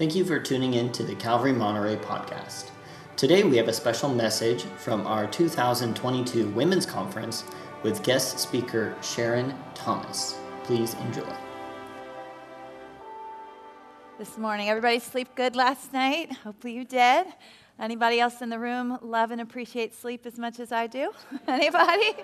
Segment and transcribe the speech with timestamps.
[0.00, 2.70] Thank you for tuning in to the Calvary Monterey podcast.
[3.16, 7.44] Today we have a special message from our 2022 Women's Conference
[7.82, 10.38] with guest speaker Sharon Thomas.
[10.62, 11.30] Please enjoy.
[14.18, 16.32] This morning, everybody sleep good last night?
[16.32, 17.26] Hopefully you did.
[17.78, 21.12] Anybody else in the room love and appreciate sleep as much as I do?
[21.46, 22.14] Anybody?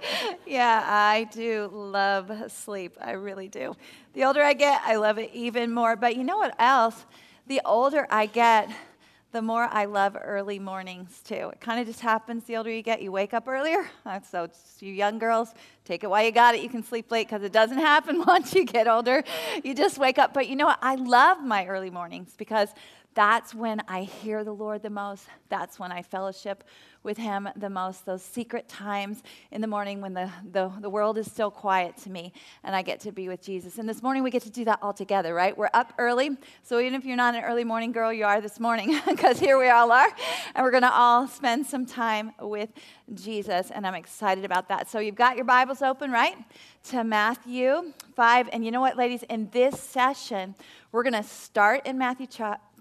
[0.47, 2.97] yeah, I do love sleep.
[3.03, 3.77] I really do.
[4.15, 5.95] The older I get, I love it even more.
[5.95, 7.05] But you know what else?
[7.47, 8.71] The older I get,
[9.33, 11.51] the more I love early mornings too.
[11.53, 13.89] It kind of just happens the older you get, you wake up earlier.
[14.31, 14.49] So,
[14.81, 15.53] you young girls,
[15.85, 16.63] take it while you got it.
[16.63, 19.23] You can sleep late because it doesn't happen once you get older.
[19.63, 20.33] You just wake up.
[20.33, 20.79] But you know what?
[20.83, 22.71] I love my early mornings because
[23.15, 25.27] that's when I hear the Lord the most.
[25.49, 26.65] That's when I fellowship
[27.07, 28.05] with Him the most.
[28.05, 32.11] Those secret times in the morning when the, the, the world is still quiet to
[32.11, 33.79] me and I get to be with Jesus.
[33.79, 35.57] And this morning we get to do that all together, right?
[35.57, 36.37] We're up early.
[36.65, 39.59] So even if you're not an early morning girl, you are this morning because here
[39.59, 40.09] we all are.
[40.55, 42.71] And we're going to all spend some time with
[43.15, 43.71] Jesus.
[43.71, 44.91] And I'm excited about that.
[44.91, 46.37] So you've got your Bibles open, right?
[46.91, 48.51] To Matthew 5.
[48.53, 49.23] And you know what, ladies?
[49.31, 50.57] In this session,
[50.91, 52.27] we're going to start in Matthew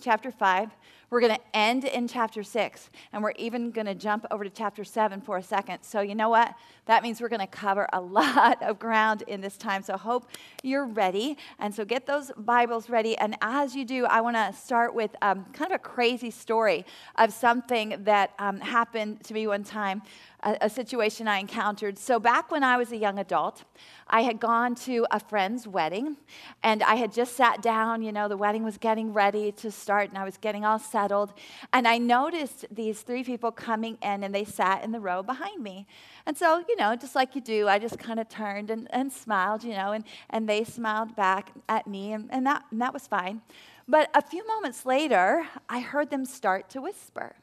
[0.02, 0.70] chapter 5.
[1.16, 4.50] We're going to end in chapter 6, and we're even going to jump over to
[4.50, 5.82] chapter 7 for a second.
[5.82, 6.54] So, you know what?
[6.88, 9.82] That means we're going to cover a lot of ground in this time.
[9.82, 10.28] So, hope
[10.62, 11.38] you're ready.
[11.58, 13.18] And so, get those Bibles ready.
[13.18, 16.86] And as you do, I want to start with um, kind of a crazy story
[17.16, 20.02] of something that um, happened to me one time
[20.46, 21.98] a, a situation I encountered.
[21.98, 23.64] So, back when I was a young adult,
[24.08, 26.18] I had gone to a friend's wedding
[26.64, 28.04] and I had just sat down.
[28.04, 31.34] You know, the wedding was getting ready to start and I was getting all settled.
[31.74, 35.62] And I noticed these three people coming in and they sat in the row behind
[35.62, 35.88] me.
[36.28, 39.12] And so, you know, just like you do, I just kind of turned and, and
[39.12, 42.94] smiled, you know, and, and they smiled back at me, and, and, that, and that
[42.94, 43.42] was fine.
[43.88, 47.36] But a few moments later, I heard them start to whisper.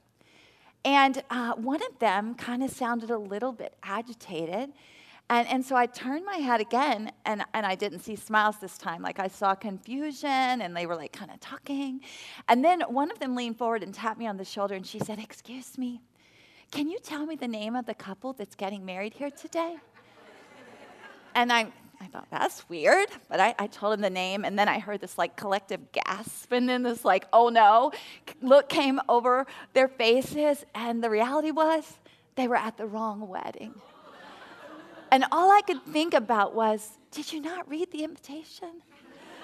[0.85, 4.73] And uh, one of them kind of sounded a little bit agitated.
[5.31, 8.77] And, and so I turned my head again, and, and I didn't see smiles this
[8.77, 9.01] time.
[9.01, 12.01] Like I saw confusion, and they were like kind of talking.
[12.49, 14.99] And then one of them leaned forward and tapped me on the shoulder, and she
[14.99, 16.03] said, Excuse me,
[16.71, 19.77] can you tell me the name of the couple that's getting married here today?
[21.35, 23.09] and I, I thought, that's weird.
[23.29, 26.51] But I, I told him the name, and then I heard this like collective gasp,
[26.53, 27.93] and then this like, oh no,
[28.41, 30.65] look came over their faces.
[30.75, 31.99] And the reality was
[32.35, 33.75] they were at the wrong wedding.
[35.13, 38.83] and all I could think about was, did you not read the invitation?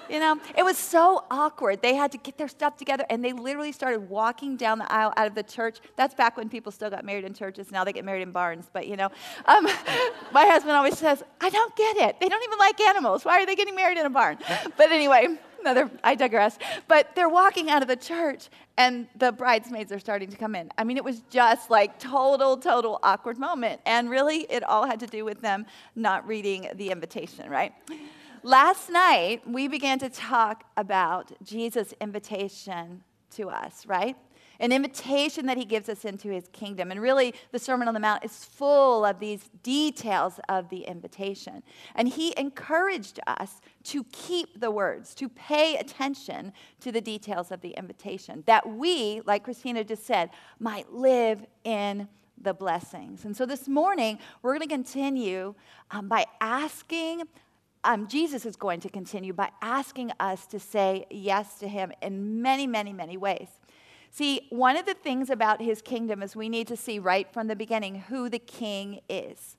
[0.09, 1.81] You know, it was so awkward.
[1.81, 5.13] They had to get their stuff together and they literally started walking down the aisle
[5.15, 5.77] out of the church.
[5.95, 7.71] That's back when people still got married in churches.
[7.71, 8.69] Now they get married in barns.
[8.73, 9.09] But, you know,
[9.45, 9.63] um,
[10.33, 12.19] my husband always says, I don't get it.
[12.19, 13.23] They don't even like animals.
[13.23, 14.37] Why are they getting married in a barn?
[14.77, 15.27] But anyway,
[15.59, 16.57] another, I digress.
[16.87, 20.71] But they're walking out of the church and the bridesmaids are starting to come in.
[20.77, 23.81] I mean, it was just like total, total awkward moment.
[23.85, 25.65] And really, it all had to do with them
[25.95, 27.73] not reading the invitation, right?
[28.43, 34.15] Last night, we began to talk about Jesus' invitation to us, right?
[34.61, 36.91] An invitation that he gives us into his kingdom.
[36.91, 41.63] And really, the Sermon on the Mount is full of these details of the invitation.
[41.95, 47.61] And he encouraged us to keep the words, to pay attention to the details of
[47.61, 50.29] the invitation, that we, like Christina just said,
[50.59, 52.07] might live in
[52.41, 53.25] the blessings.
[53.25, 55.55] And so this morning, we're going to continue
[55.91, 57.23] um, by asking
[57.83, 62.41] um, Jesus is going to continue by asking us to say yes to him in
[62.41, 63.47] many, many, many ways.
[64.11, 67.47] See, one of the things about his kingdom is we need to see right from
[67.47, 69.55] the beginning who the king is.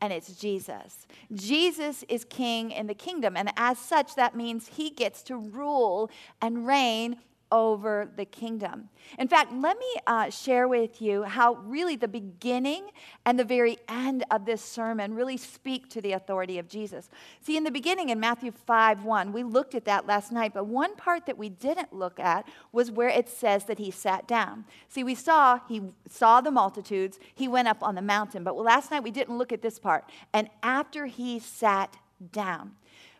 [0.00, 1.06] And it's Jesus.
[1.32, 3.36] Jesus is king in the kingdom.
[3.36, 6.08] And as such, that means he gets to rule
[6.40, 7.16] and reign
[7.50, 8.88] over the kingdom.
[9.18, 12.90] In fact, let me uh, share with you how really the beginning
[13.24, 17.08] and the very end of this sermon really speak to the authority of Jesus.
[17.40, 20.66] See, in the beginning in Matthew 5 1, we looked at that last night, but
[20.66, 24.64] one part that we didn't look at was where it says that he sat down.
[24.88, 28.90] See, we saw he saw the multitudes, he went up on the mountain, but last
[28.90, 30.04] night we didn't look at this part.
[30.32, 31.96] And after he sat
[32.32, 32.72] down,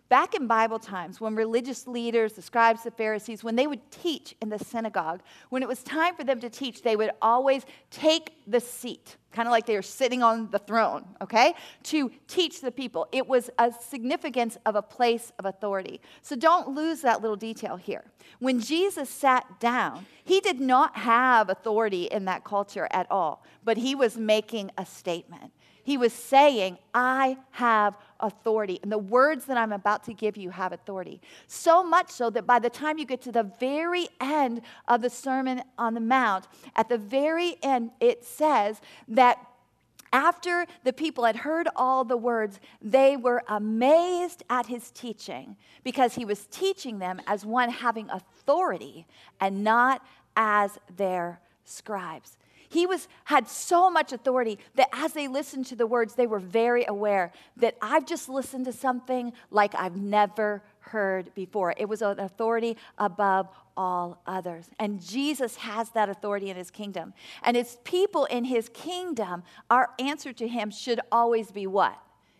[0.08, 4.34] Back in Bible times, when religious leaders, the scribes, the Pharisees, when they would teach
[4.40, 5.20] in the synagogue,
[5.50, 9.46] when it was time for them to teach, they would always take the seat, kind
[9.46, 11.52] of like they were sitting on the throne, okay,
[11.82, 13.06] to teach the people.
[13.12, 16.00] It was a significance of a place of authority.
[16.22, 18.04] So don't lose that little detail here.
[18.38, 23.76] When Jesus sat down, he did not have authority in that culture at all, but
[23.76, 25.52] he was making a statement.
[25.88, 28.78] He was saying, I have authority.
[28.82, 31.18] And the words that I'm about to give you have authority.
[31.46, 35.08] So much so that by the time you get to the very end of the
[35.08, 36.46] Sermon on the Mount,
[36.76, 39.38] at the very end, it says that
[40.12, 46.16] after the people had heard all the words, they were amazed at his teaching because
[46.16, 49.06] he was teaching them as one having authority
[49.40, 50.04] and not
[50.36, 52.36] as their scribes.
[52.68, 56.38] He was, had so much authority that as they listened to the words, they were
[56.38, 61.74] very aware that I've just listened to something like I've never heard before.
[61.76, 64.66] It was an authority above all others.
[64.78, 67.14] And Jesus has that authority in his kingdom.
[67.42, 71.96] And his people in his kingdom, our answer to him should always be what?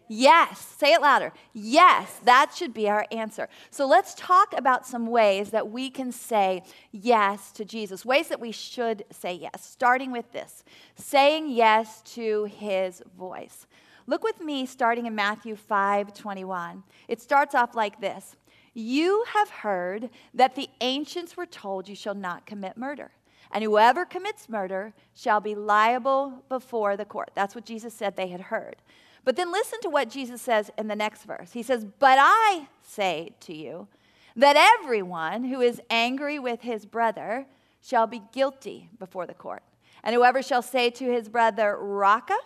[0.09, 0.59] Yes.
[0.79, 1.33] Say it louder.
[1.53, 3.49] Yes, that should be our answer.
[3.71, 6.63] So let's talk about some ways that we can say
[6.93, 10.65] yes to Jesus, ways that we should say yes, starting with this
[10.97, 13.67] saying yes to his voice.
[14.07, 16.83] Look with me starting in Matthew 5 21.
[17.09, 18.37] It starts off like this
[18.73, 23.11] You have heard that the ancients were told you shall not commit murder.
[23.51, 27.31] And whoever commits murder shall be liable before the court.
[27.35, 28.77] That's what Jesus said they had heard.
[29.25, 31.53] But then listen to what Jesus says in the next verse.
[31.53, 33.89] He says, But I say to you
[34.37, 37.47] that everyone who is angry with his brother
[37.83, 39.63] shall be guilty before the court.
[40.03, 42.37] And whoever shall say to his brother, Raca,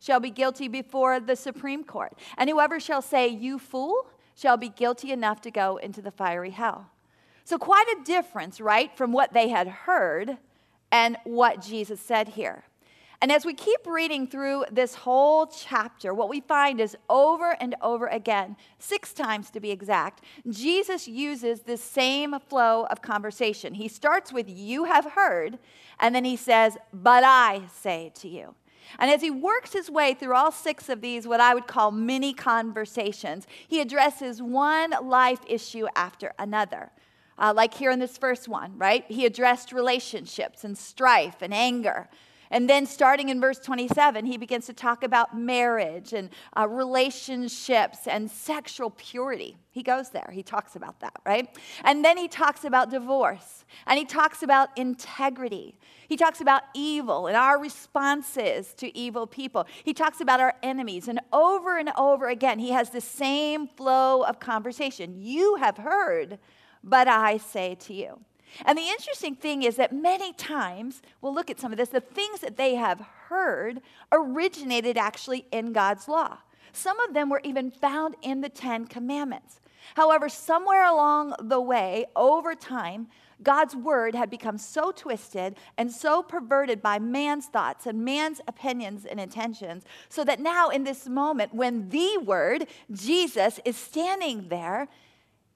[0.00, 2.12] shall be guilty before the Supreme Court.
[2.36, 6.50] And whoever shall say, You fool, shall be guilty enough to go into the fiery
[6.50, 6.90] hell.
[7.44, 10.38] So, quite a difference, right, from what they had heard
[10.90, 12.64] and what Jesus said here.
[13.22, 17.76] And as we keep reading through this whole chapter, what we find is over and
[17.80, 23.74] over again, six times to be exact, Jesus uses this same flow of conversation.
[23.74, 25.60] He starts with, You have heard,
[26.00, 28.56] and then he says, But I say to you.
[28.98, 31.92] And as he works his way through all six of these, what I would call
[31.92, 36.90] mini conversations, he addresses one life issue after another.
[37.38, 39.04] Uh, like here in this first one, right?
[39.06, 42.08] He addressed relationships and strife and anger.
[42.52, 48.06] And then, starting in verse 27, he begins to talk about marriage and uh, relationships
[48.06, 49.56] and sexual purity.
[49.70, 51.48] He goes there, he talks about that, right?
[51.82, 55.74] And then he talks about divorce and he talks about integrity.
[56.06, 59.66] He talks about evil and our responses to evil people.
[59.82, 61.08] He talks about our enemies.
[61.08, 65.14] And over and over again, he has the same flow of conversation.
[65.16, 66.38] You have heard,
[66.84, 68.20] but I say to you.
[68.64, 72.00] And the interesting thing is that many times, we'll look at some of this, the
[72.00, 76.38] things that they have heard originated actually in God's law.
[76.72, 79.60] Some of them were even found in the Ten Commandments.
[79.94, 83.08] However, somewhere along the way, over time,
[83.42, 89.04] God's word had become so twisted and so perverted by man's thoughts and man's opinions
[89.04, 94.88] and intentions, so that now, in this moment, when the word, Jesus, is standing there,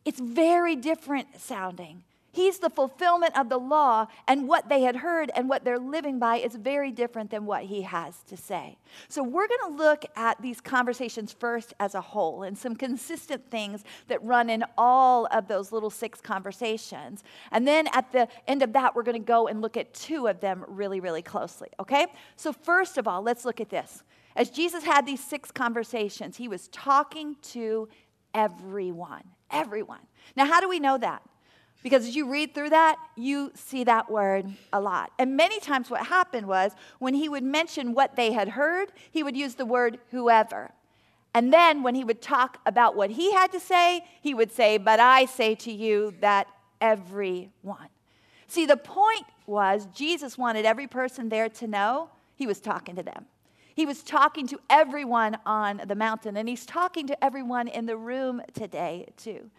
[0.05, 2.03] it's very different sounding.
[2.37, 6.19] He's the fulfillment of the law, and what they had heard and what they're living
[6.19, 8.77] by is very different than what he has to say.
[9.09, 13.51] So, we're going to look at these conversations first as a whole and some consistent
[13.51, 17.25] things that run in all of those little six conversations.
[17.53, 20.27] And then at the end of that, we're going to go and look at two
[20.27, 22.07] of them really, really closely, okay?
[22.37, 24.05] So, first of all, let's look at this.
[24.37, 27.89] As Jesus had these six conversations, he was talking to
[28.35, 29.25] everyone.
[29.51, 30.01] Everyone.
[30.37, 31.23] Now, how do we know that?
[31.87, 35.13] Because as you read through that, you see that word a lot.
[35.21, 39.23] And many times, what happened was when he would mention what they had heard, he
[39.23, 40.73] would use the word whoever.
[41.33, 44.79] And then when he would talk about what he had to say, he would say,
[44.79, 46.49] But I say to you that
[46.81, 47.91] everyone.
[48.49, 53.05] See, the point was Jesus wanted every person there to know he was talking to
[53.05, 53.27] them.
[53.77, 57.97] He was talking to everyone on the mountain, and he's talking to everyone in the
[57.97, 59.53] room today, too.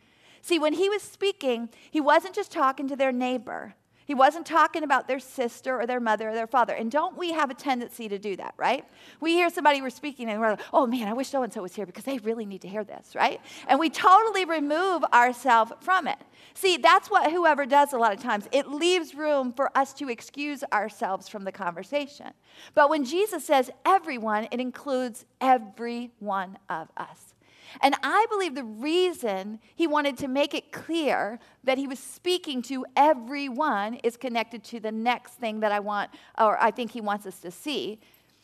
[0.48, 3.76] See, when he was speaking, he wasn't just talking to their neighbor.
[4.06, 6.74] He wasn't talking about their sister or their mother or their father.
[6.74, 8.86] And don't we have a tendency to do that, right?
[9.20, 11.64] We hear somebody we're speaking and we're like, oh man, I wish so and so
[11.64, 13.42] was here because they really need to hear this, right?
[13.68, 16.20] And we totally remove ourselves from it.
[16.54, 18.48] See, that's what whoever does a lot of times.
[18.54, 22.28] It leaves room for us to excuse ourselves from the conversation.
[22.74, 27.34] But when Jesus says everyone, it includes every one of us.
[27.82, 32.62] And I believe the reason he wanted to make it clear that he was speaking
[32.64, 37.02] to everyone is connected to the next thing that I want, or I think he
[37.02, 38.00] wants us to see.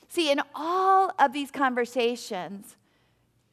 [0.10, 2.76] See, in all of these conversations,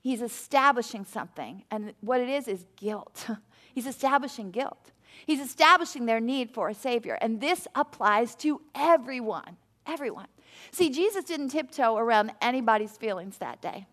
[0.02, 1.64] he's establishing something.
[1.70, 3.26] And what it is is guilt.
[3.75, 4.92] he's establishing guilt.
[5.26, 7.18] He's establishing their need for a Savior.
[7.20, 9.56] And this applies to everyone.
[9.87, 10.26] Everyone.
[10.72, 13.87] See, Jesus didn't tiptoe around anybody's feelings that day.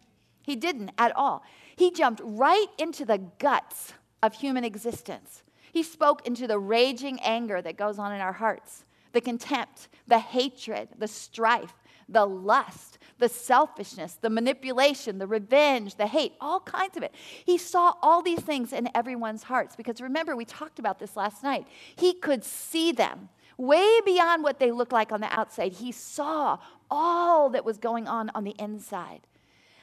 [0.43, 1.43] He didn't at all.
[1.77, 3.93] He jumped right into the guts
[4.23, 5.43] of human existence.
[5.71, 10.17] He spoke into the raging anger that goes on in our hearts, the contempt, the
[10.17, 11.75] hatred, the strife,
[12.09, 17.13] the lust, the selfishness, the manipulation, the revenge, the hate, all kinds of it.
[17.45, 21.43] He saw all these things in everyone's hearts because remember, we talked about this last
[21.43, 21.67] night.
[21.95, 25.73] He could see them way beyond what they looked like on the outside.
[25.73, 26.57] He saw
[26.89, 29.27] all that was going on on the inside.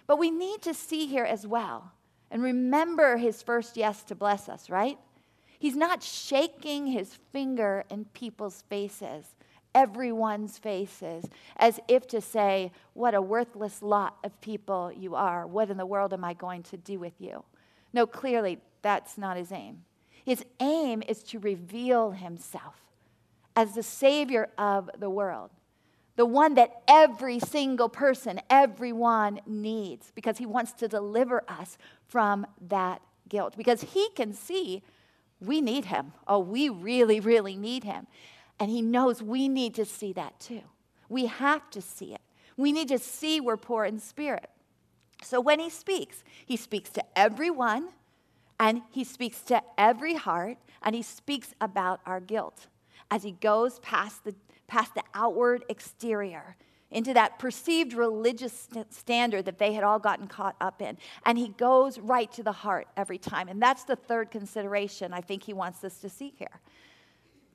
[0.06, 1.92] But we need to see here as well
[2.30, 4.98] and remember his first yes to bless us, right?
[5.58, 9.36] He's not shaking his finger in people's faces,
[9.74, 11.24] everyone's faces,
[11.56, 15.46] as if to say, What a worthless lot of people you are.
[15.46, 17.44] What in the world am I going to do with you?
[17.92, 19.84] No, clearly, that's not his aim.
[20.24, 22.80] His aim is to reveal himself
[23.54, 25.50] as the Savior of the world
[26.16, 32.46] the one that every single person, everyone needs, because he wants to deliver us from
[32.68, 33.56] that guilt.
[33.56, 34.82] Because he can see
[35.40, 36.12] we need him.
[36.26, 38.06] Oh, we really, really need him.
[38.60, 40.62] And he knows we need to see that too.
[41.08, 42.20] We have to see it.
[42.56, 44.48] We need to see we're poor in spirit.
[45.22, 47.88] So when he speaks, he speaks to everyone,
[48.60, 52.68] and he speaks to every heart, and he speaks about our guilt
[53.10, 54.34] as he goes past the
[54.66, 56.56] past the outward exterior
[56.90, 60.96] into that perceived religious standard that they had all gotten caught up in.
[61.26, 63.48] And he goes right to the heart every time.
[63.48, 66.60] And that's the third consideration I think he wants us to see here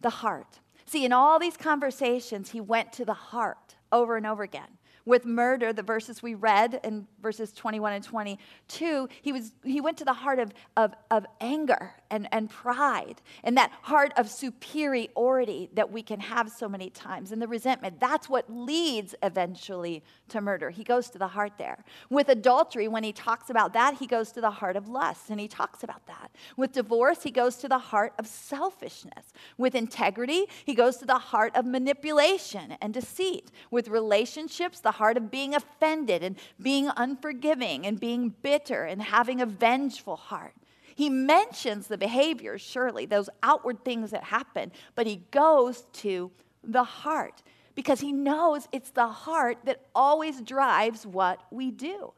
[0.02, 0.60] the heart.
[0.86, 5.26] See, in all these conversations, he went to the heart over and over again with
[5.26, 10.06] murder, the verses we read in verses 21 and 22, he, was, he went to
[10.06, 15.92] the heart of, of, of anger and, and pride and that heart of superiority that
[15.92, 18.00] we can have so many times and the resentment.
[18.00, 20.70] That's what leads eventually to murder.
[20.70, 21.84] He goes to the heart there.
[22.10, 25.40] With adultery, when he talks about that, he goes to the heart of lust and
[25.40, 26.32] he talks about that.
[26.58, 29.34] With divorce, he goes to the heart of selfishness.
[29.58, 33.52] With integrity, he goes to the heart of manipulation and deceit.
[33.72, 39.42] With relationships, the heart of being offended and being unforgiving and being bitter and having
[39.42, 40.54] a vengeful heart.
[40.96, 46.32] He mentions the behaviors, surely, those outward things that happen, but he goes to
[46.64, 47.42] the heart
[47.74, 52.12] because he knows it's the heart that always drives what we do.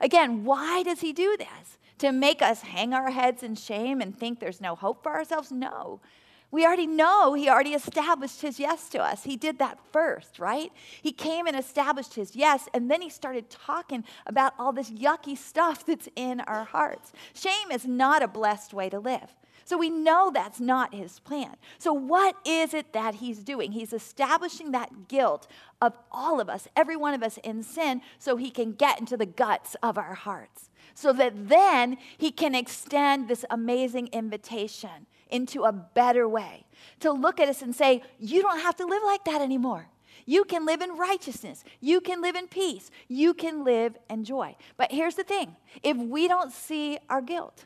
[0.00, 1.78] Again, why does he do this?
[1.98, 5.50] To make us hang our heads in shame and think there's no hope for ourselves?
[5.50, 6.00] No.
[6.50, 9.22] We already know he already established his yes to us.
[9.22, 10.72] He did that first, right?
[11.00, 15.36] He came and established his yes, and then he started talking about all this yucky
[15.36, 17.12] stuff that's in our hearts.
[17.34, 19.36] Shame is not a blessed way to live.
[19.64, 21.54] So we know that's not his plan.
[21.78, 23.70] So, what is it that he's doing?
[23.70, 25.46] He's establishing that guilt
[25.80, 29.16] of all of us, every one of us in sin, so he can get into
[29.16, 30.70] the guts of our hearts.
[30.94, 36.64] So that then he can extend this amazing invitation into a better way.
[37.00, 39.88] To look at us and say, you don't have to live like that anymore.
[40.26, 41.64] You can live in righteousness.
[41.80, 42.90] You can live in peace.
[43.08, 44.56] You can live in joy.
[44.76, 47.64] But here's the thing if we don't see our guilt,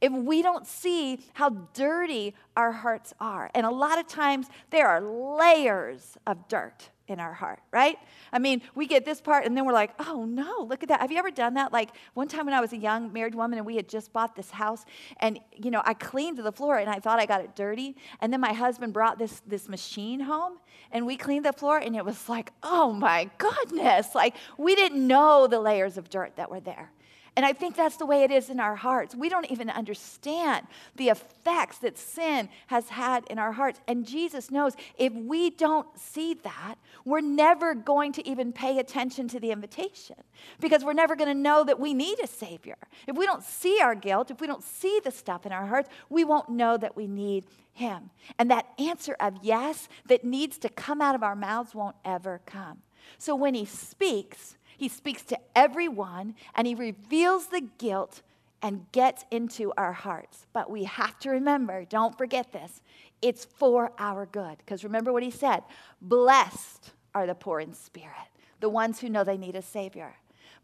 [0.00, 4.88] if we don't see how dirty our hearts are, and a lot of times there
[4.88, 7.98] are layers of dirt in our heart, right?
[8.32, 11.00] I mean, we get this part and then we're like, oh no, look at that.
[11.00, 11.72] Have you ever done that?
[11.72, 14.36] Like one time when I was a young married woman and we had just bought
[14.36, 14.84] this house
[15.16, 17.96] and, you know, I cleaned the floor and I thought I got it dirty.
[18.20, 20.58] And then my husband brought this, this machine home
[20.92, 24.14] and we cleaned the floor and it was like, oh my goodness.
[24.14, 26.92] Like we didn't know the layers of dirt that were there.
[27.36, 29.14] And I think that's the way it is in our hearts.
[29.14, 33.80] We don't even understand the effects that sin has had in our hearts.
[33.86, 39.28] And Jesus knows if we don't see that, we're never going to even pay attention
[39.28, 40.16] to the invitation
[40.60, 42.76] because we're never going to know that we need a Savior.
[43.06, 45.88] If we don't see our guilt, if we don't see the stuff in our hearts,
[46.08, 48.10] we won't know that we need Him.
[48.38, 52.40] And that answer of yes that needs to come out of our mouths won't ever
[52.44, 52.78] come.
[53.18, 58.22] So when He speaks, he speaks to everyone and he reveals the guilt
[58.62, 60.46] and gets into our hearts.
[60.54, 62.80] But we have to remember, don't forget this,
[63.20, 64.56] it's for our good.
[64.56, 65.64] Because remember what he said
[66.00, 70.14] Blessed are the poor in spirit, the ones who know they need a Savior.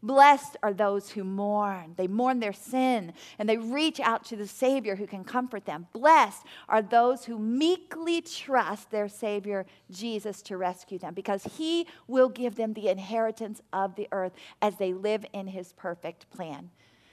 [0.03, 1.93] Blessed are those who mourn.
[1.97, 5.87] They mourn their sin and they reach out to the Savior who can comfort them.
[5.91, 12.29] Blessed are those who meekly trust their Savior, Jesus, to rescue them because He will
[12.29, 16.69] give them the inheritance of the earth as they live in His perfect plan.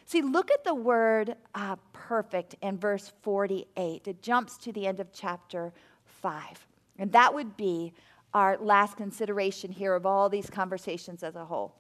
[0.07, 4.07] See, look at the word uh, perfect in verse 48.
[4.07, 5.73] It jumps to the end of chapter
[6.05, 6.67] 5.
[6.99, 7.95] And that would be
[8.35, 11.77] our last consideration here of all these conversations as a whole.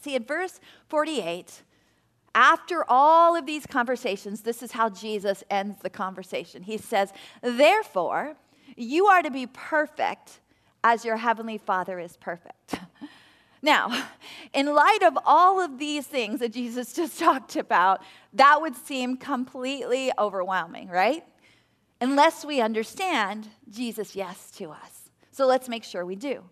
[0.00, 1.62] See, in verse 48,
[2.34, 6.62] after all of these conversations, this is how Jesus ends the conversation.
[6.62, 8.36] He says, Therefore,
[8.76, 10.40] you are to be perfect
[10.84, 12.76] as your heavenly Father is perfect.
[13.62, 14.06] Now,
[14.52, 18.02] in light of all of these things that Jesus just talked about,
[18.34, 21.24] that would seem completely overwhelming, right?
[22.00, 25.10] Unless we understand Jesus' yes to us.
[25.32, 26.44] So let's make sure we do.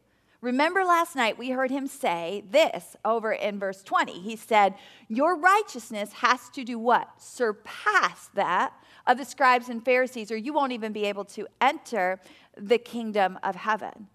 [0.47, 4.21] Remember last night we heard him say this over in verse 20.
[4.21, 4.75] He said,
[5.09, 7.21] Your righteousness has to do what?
[7.21, 8.73] Surpass that
[9.09, 12.21] of the scribes and Pharisees, or you won't even be able to enter
[12.57, 14.07] the kingdom of heaven.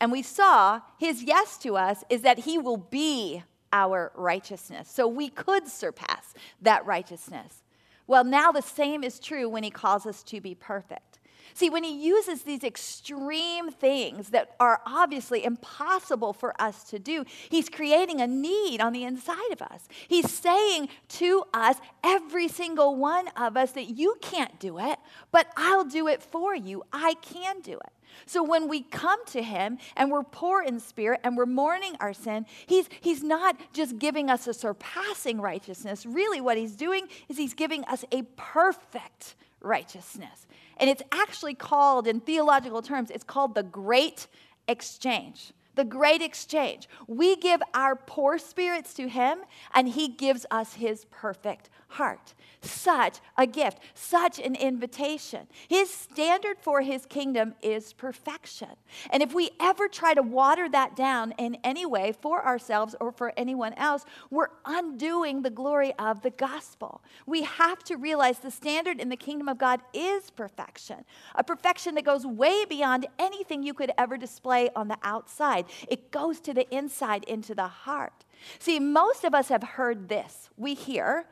[0.00, 4.90] And we saw his yes to us is that he will be our righteousness.
[4.90, 7.62] So we could surpass that righteousness.
[8.08, 11.15] Well, now the same is true when he calls us to be perfect.
[11.54, 17.24] See, when he uses these extreme things that are obviously impossible for us to do,
[17.48, 19.88] he's creating a need on the inside of us.
[20.08, 24.98] He's saying to us, every single one of us, that you can't do it,
[25.32, 26.82] but I'll do it for you.
[26.92, 27.92] I can do it.
[28.24, 32.12] So when we come to him and we're poor in spirit and we're mourning our
[32.12, 36.06] sin, he's, he's not just giving us a surpassing righteousness.
[36.06, 40.46] Really, what he's doing is he's giving us a perfect righteousness.
[40.76, 44.26] And it's actually called, in theological terms, it's called the great
[44.68, 45.52] exchange.
[45.74, 46.88] The great exchange.
[47.06, 49.38] We give our poor spirits to him,
[49.74, 52.34] and he gives us his perfect heart.
[52.62, 55.46] Such a gift, such an invitation.
[55.68, 58.70] His standard for his kingdom is perfection.
[59.10, 63.12] And if we ever try to water that down in any way for ourselves or
[63.12, 67.02] for anyone else, we're undoing the glory of the gospel.
[67.26, 71.94] We have to realize the standard in the kingdom of God is perfection, a perfection
[71.94, 75.66] that goes way beyond anything you could ever display on the outside.
[75.88, 78.24] It goes to the inside, into the heart.
[78.58, 80.50] See, most of us have heard this.
[80.56, 81.26] We hear,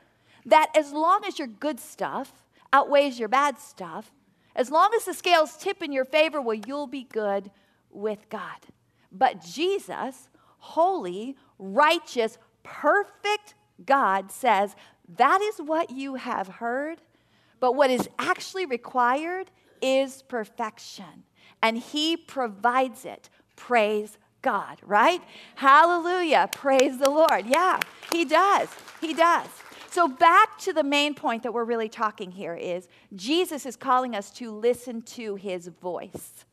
[0.47, 2.33] that as long as your good stuff
[2.73, 4.13] outweighs your bad stuff,
[4.57, 7.51] as long as the scales tip in your favor, well, you'll be good
[7.91, 8.59] with God.
[9.11, 10.29] But Jesus,
[10.59, 13.55] holy, righteous, perfect
[13.85, 14.77] God, says,
[15.17, 17.01] That is what you have heard,
[17.61, 21.25] but what is actually required is perfection.
[21.63, 23.31] And He provides it.
[23.57, 25.23] Praise God, right?
[25.55, 26.49] Hallelujah.
[26.53, 27.47] Praise the Lord.
[27.47, 27.81] Yeah,
[28.13, 28.69] He does.
[29.01, 29.49] He does.
[29.95, 34.17] So, back to the main point that we're really talking here is Jesus is calling
[34.17, 36.45] us to listen to his voice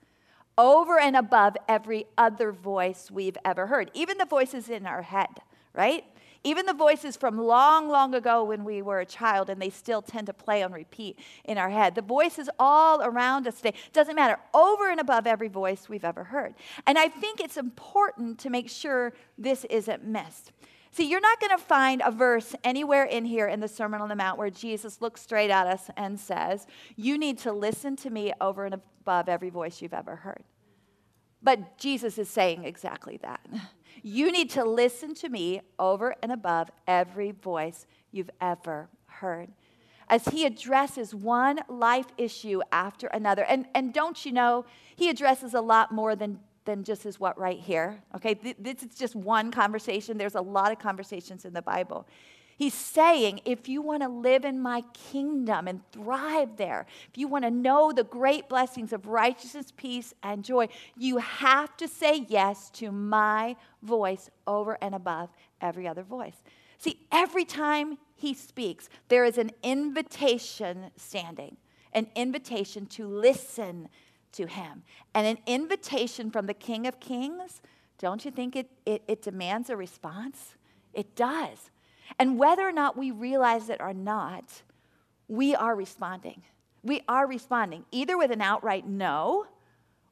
[0.59, 5.39] over and above every other voice we've ever heard, even the voices in our head,
[5.73, 6.03] right?
[6.43, 10.03] Even the voices from long, long ago when we were a child, and they still
[10.03, 11.95] tend to play on repeat in our head.
[11.95, 16.25] The voices all around us today doesn't matter, over and above every voice we've ever
[16.25, 16.53] heard.
[16.85, 20.51] And I think it's important to make sure this isn't missed.
[20.93, 24.09] See, you're not going to find a verse anywhere in here in the Sermon on
[24.09, 28.09] the Mount where Jesus looks straight at us and says, You need to listen to
[28.09, 30.43] me over and above every voice you've ever heard.
[31.41, 33.41] But Jesus is saying exactly that.
[34.03, 39.51] You need to listen to me over and above every voice you've ever heard.
[40.07, 43.43] As he addresses one life issue after another.
[43.43, 47.37] And, and don't you know, he addresses a lot more than than just is what
[47.39, 48.01] right here.
[48.15, 50.17] Okay, this is just one conversation.
[50.17, 52.07] There's a lot of conversations in the Bible.
[52.57, 57.27] He's saying, if you want to live in my kingdom and thrive there, if you
[57.27, 62.25] want to know the great blessings of righteousness, peace, and joy, you have to say
[62.29, 66.35] yes to my voice over and above every other voice.
[66.77, 71.57] See, every time he speaks, there is an invitation standing,
[71.93, 73.89] an invitation to listen
[74.33, 74.83] to him.
[75.13, 77.61] And an invitation from the King of Kings,
[77.97, 80.55] don't you think it, it, it demands a response?
[80.93, 81.69] It does.
[82.19, 84.63] And whether or not we realize it or not,
[85.27, 86.41] we are responding.
[86.83, 89.45] We are responding either with an outright no,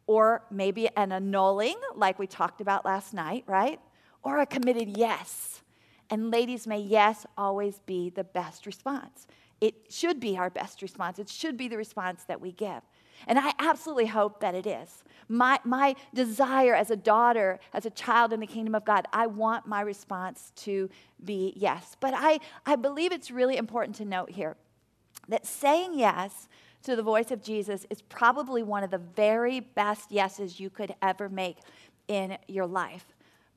[0.07, 3.79] or maybe an annulling, like we talked about last night, right?
[4.23, 5.61] Or a committed yes.
[6.09, 9.27] And ladies, may yes always be the best response.
[9.61, 11.19] It should be our best response.
[11.19, 12.81] It should be the response that we give.
[13.27, 15.03] And I absolutely hope that it is.
[15.27, 19.27] My, my desire as a daughter, as a child in the kingdom of God, I
[19.27, 20.89] want my response to
[21.23, 21.95] be yes.
[21.99, 24.55] But I, I believe it's really important to note here
[25.27, 26.47] that saying yes
[26.83, 30.95] to the voice of Jesus is probably one of the very best yeses you could
[31.01, 31.57] ever make
[32.07, 33.05] in your life.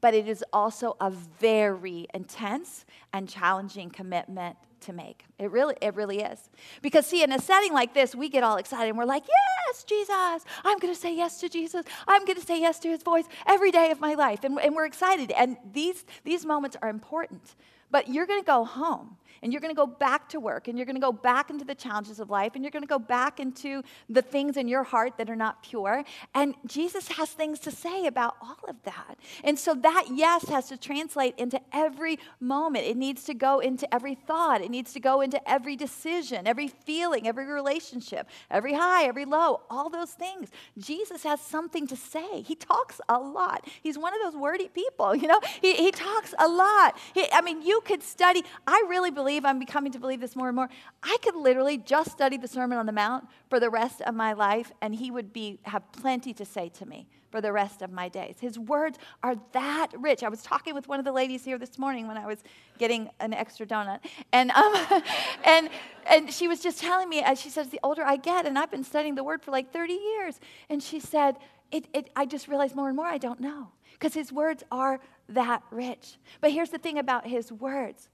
[0.00, 5.24] But it is also a very intense and challenging commitment to make.
[5.38, 6.50] It really, it really is.
[6.82, 9.84] Because see, in a setting like this, we get all excited and we're like, yes,
[9.84, 11.84] Jesus, I'm to say yes to Jesus.
[12.06, 14.44] I'm to say yes to his voice every day of my life.
[14.44, 15.30] And, and we're excited.
[15.32, 17.54] And these, these moments are important.
[17.92, 20.78] But you're going to go home and you're going to go back to work and
[20.78, 22.98] you're going to go back into the challenges of life and you're going to go
[22.98, 26.04] back into the things in your heart that are not pure.
[26.34, 29.18] And Jesus has things to say about all of that.
[29.42, 32.86] And so that yes has to translate into every moment.
[32.86, 36.68] It needs to go into every thought, it needs to go into every decision, every
[36.68, 40.50] feeling, every relationship, every high, every low, all those things.
[40.78, 42.42] Jesus has something to say.
[42.42, 43.66] He talks a lot.
[43.82, 45.40] He's one of those wordy people, you know?
[45.60, 46.96] He, he talks a lot.
[47.12, 48.44] He, I mean, you could study.
[48.66, 50.68] I really believe I'm becoming to believe this more and more.
[51.02, 54.32] I could literally just study the Sermon on the Mount for the rest of my
[54.32, 57.90] life, and he would be, have plenty to say to me for the rest of
[57.90, 58.36] my days.
[58.40, 60.22] His words are that rich.
[60.22, 62.44] I was talking with one of the ladies here this morning when I was
[62.78, 64.00] getting an extra donut,
[64.32, 65.02] and um,
[65.44, 65.70] and
[66.06, 68.70] and she was just telling me, as she says, the older I get, and I've
[68.70, 71.36] been studying the Word for like 30 years, and she said,
[71.70, 75.00] it, it, I just realize more and more I don't know because his words are
[75.28, 76.16] that rich.
[76.40, 78.08] But here's the thing about his words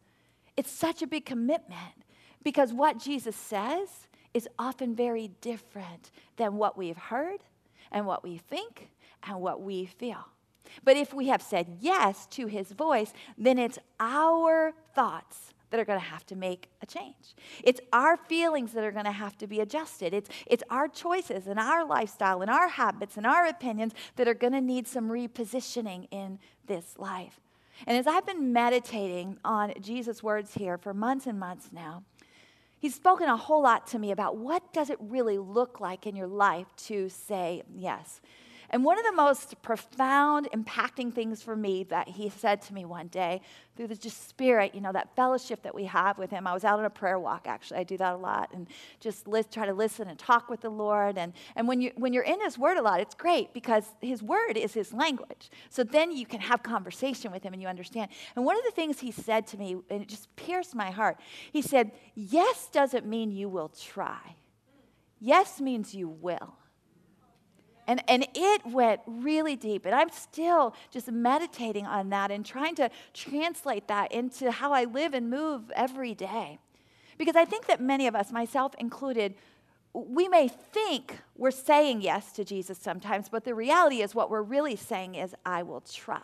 [0.56, 2.04] it's such a big commitment
[2.42, 3.88] because what Jesus says
[4.34, 7.40] is often very different than what we've heard
[7.92, 8.90] and what we think
[9.22, 10.26] and what we feel.
[10.84, 15.84] But if we have said yes to his voice, then it's our thoughts that are
[15.84, 17.34] going to have to make a change.
[17.62, 20.14] It's our feelings that are going to have to be adjusted.
[20.14, 24.34] It's, it's our choices and our lifestyle and our habits and our opinions that are
[24.34, 27.40] going to need some repositioning in this life.
[27.86, 32.02] And as I've been meditating on Jesus' words here for months and months now,
[32.78, 36.16] he's spoken a whole lot to me about what does it really look like in
[36.16, 38.20] your life to say yes.
[38.70, 42.84] And one of the most profound, impacting things for me that he said to me
[42.84, 43.40] one day
[43.76, 46.46] through the just spirit, you know, that fellowship that we have with him.
[46.46, 47.78] I was out on a prayer walk, actually.
[47.78, 48.66] I do that a lot and
[49.00, 51.16] just try to listen and talk with the Lord.
[51.16, 54.22] And, and when, you, when you're in his word a lot, it's great because his
[54.22, 55.50] word is his language.
[55.70, 58.10] So then you can have conversation with him and you understand.
[58.36, 61.18] And one of the things he said to me, and it just pierced my heart,
[61.52, 64.36] he said, Yes doesn't mean you will try,
[65.20, 66.54] yes means you will.
[67.88, 69.86] And, and it went really deep.
[69.86, 74.84] And I'm still just meditating on that and trying to translate that into how I
[74.84, 76.58] live and move every day.
[77.16, 79.34] Because I think that many of us, myself included,
[79.94, 84.42] we may think we're saying yes to Jesus sometimes, but the reality is what we're
[84.42, 86.20] really saying is, I will try.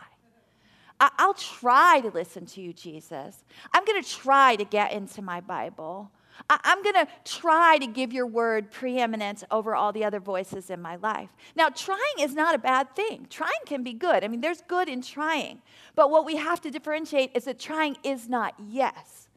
[1.00, 3.42] I'll try to listen to you, Jesus.
[3.72, 6.11] I'm going to try to get into my Bible.
[6.51, 10.83] I'm going to try to give your word preeminence over all the other voices in
[10.83, 11.31] my life.
[11.57, 13.27] Now, trying is not a bad thing.
[13.31, 14.25] Trying can be good.
[14.25, 15.62] I mean, there's good in trying.
[15.94, 19.29] But what we have to differentiate is that trying is not yes.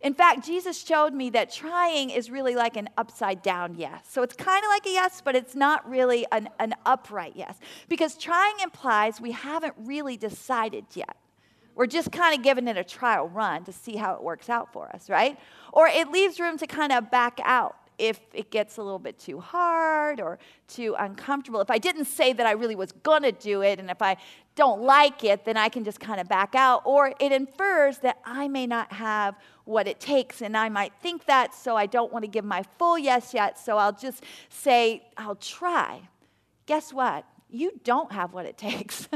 [0.00, 4.06] In fact, Jesus showed me that trying is really like an upside down yes.
[4.08, 7.58] So it's kind of like a yes, but it's not really an, an upright yes.
[7.88, 11.16] Because trying implies we haven't really decided yet.
[11.76, 14.72] We're just kind of giving it a trial run to see how it works out
[14.72, 15.38] for us, right?
[15.72, 19.18] Or it leaves room to kind of back out if it gets a little bit
[19.18, 21.60] too hard or too uncomfortable.
[21.60, 24.16] If I didn't say that I really was going to do it, and if I
[24.54, 26.82] don't like it, then I can just kind of back out.
[26.84, 31.26] Or it infers that I may not have what it takes, and I might think
[31.26, 35.06] that, so I don't want to give my full yes yet, so I'll just say,
[35.16, 36.00] I'll try.
[36.64, 37.24] Guess what?
[37.50, 39.08] You don't have what it takes.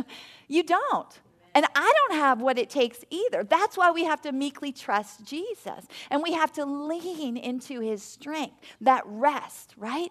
[0.49, 1.21] you don't.
[1.55, 3.45] And I don't have what it takes either.
[3.45, 8.03] That's why we have to meekly trust Jesus and we have to lean into his
[8.03, 10.11] strength, that rest, right?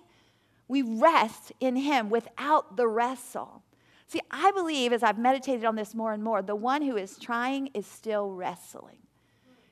[0.68, 3.64] We rest in him without the wrestle.
[4.08, 7.18] See, I believe as I've meditated on this more and more, the one who is
[7.18, 8.98] trying is still wrestling.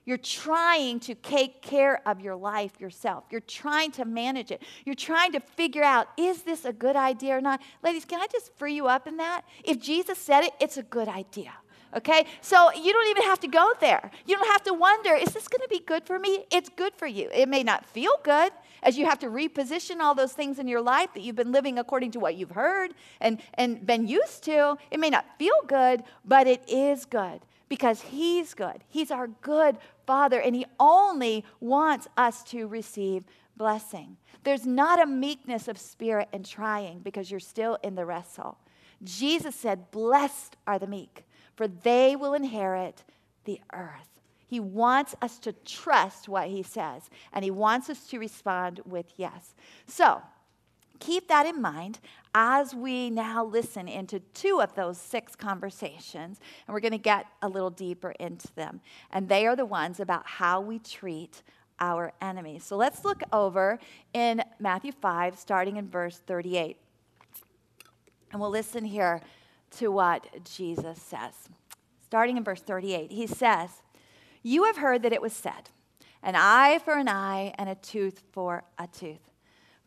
[0.07, 3.25] You're trying to take care of your life yourself.
[3.29, 4.63] You're trying to manage it.
[4.85, 7.61] You're trying to figure out is this a good idea or not?
[7.83, 9.41] Ladies, can I just free you up in that?
[9.65, 11.51] If Jesus said it, it's a good idea.
[11.93, 12.25] Okay?
[12.39, 14.09] So you don't even have to go there.
[14.25, 16.45] You don't have to wonder, is this going to be good for me?
[16.51, 17.29] It's good for you.
[17.33, 20.81] It may not feel good as you have to reposition all those things in your
[20.81, 24.77] life that you've been living according to what you've heard and, and been used to.
[24.89, 28.83] It may not feel good, but it is good because He's good.
[28.87, 33.23] He's our good Father, and He only wants us to receive
[33.57, 34.17] blessing.
[34.43, 38.57] There's not a meekness of spirit in trying because you're still in the wrestle.
[39.03, 43.03] Jesus said, Blessed are the meek, for they will inherit
[43.43, 44.21] the earth.
[44.47, 49.07] He wants us to trust what He says, and He wants us to respond with
[49.17, 49.55] yes.
[49.85, 50.21] So,
[50.99, 51.99] keep that in mind
[52.33, 57.25] as we now listen into two of those six conversations, and we're going to get
[57.41, 58.81] a little deeper into them.
[59.11, 61.41] And they are the ones about how we treat
[61.79, 62.63] our enemies.
[62.63, 63.79] So let's look over
[64.13, 66.77] in Matthew 5, starting in verse 38.
[68.31, 69.21] And we'll listen here
[69.77, 71.33] to what Jesus says.
[72.03, 73.69] Starting in verse 38, he says,
[74.43, 75.69] You have heard that it was said,
[76.23, 79.26] an eye for an eye and a tooth for a tooth.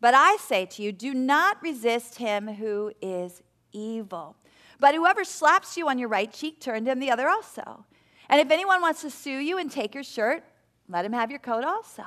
[0.01, 4.35] But I say to you, do not resist him who is evil.
[4.79, 7.85] But whoever slaps you on your right cheek, turn to him the other also.
[8.27, 10.43] And if anyone wants to sue you and take your shirt,
[10.89, 12.03] let him have your coat also.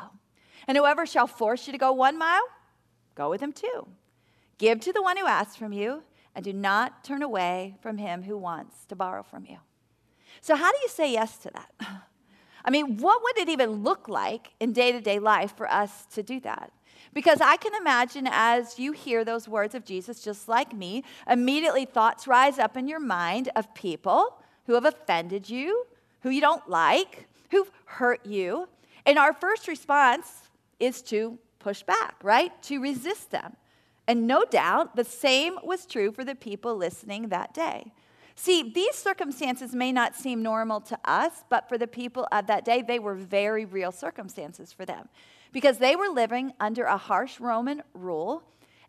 [0.67, 2.43] And whoever shall force you to go one mile,
[3.15, 3.87] go with him two.
[4.59, 6.03] Give to the one who asks from you,
[6.35, 9.59] and do not turn away from him who wants to borrow from you.
[10.41, 11.71] So, how do you say yes to that?
[12.65, 16.07] I mean, what would it even look like in day to day life for us
[16.15, 16.73] to do that?
[17.15, 21.85] Because I can imagine as you hear those words of Jesus, just like me, immediately
[21.85, 25.87] thoughts rise up in your mind of people who have offended you,
[26.23, 28.69] who you don't like, who've hurt you.
[29.07, 30.51] And our first response
[30.81, 32.51] is to push back, right?
[32.65, 33.57] To resist them.
[34.09, 37.93] And no doubt the same was true for the people listening that day.
[38.35, 42.65] See, these circumstances may not seem normal to us, but for the people of that
[42.65, 45.09] day, they were very real circumstances for them
[45.55, 48.43] because they were living under a harsh Roman rule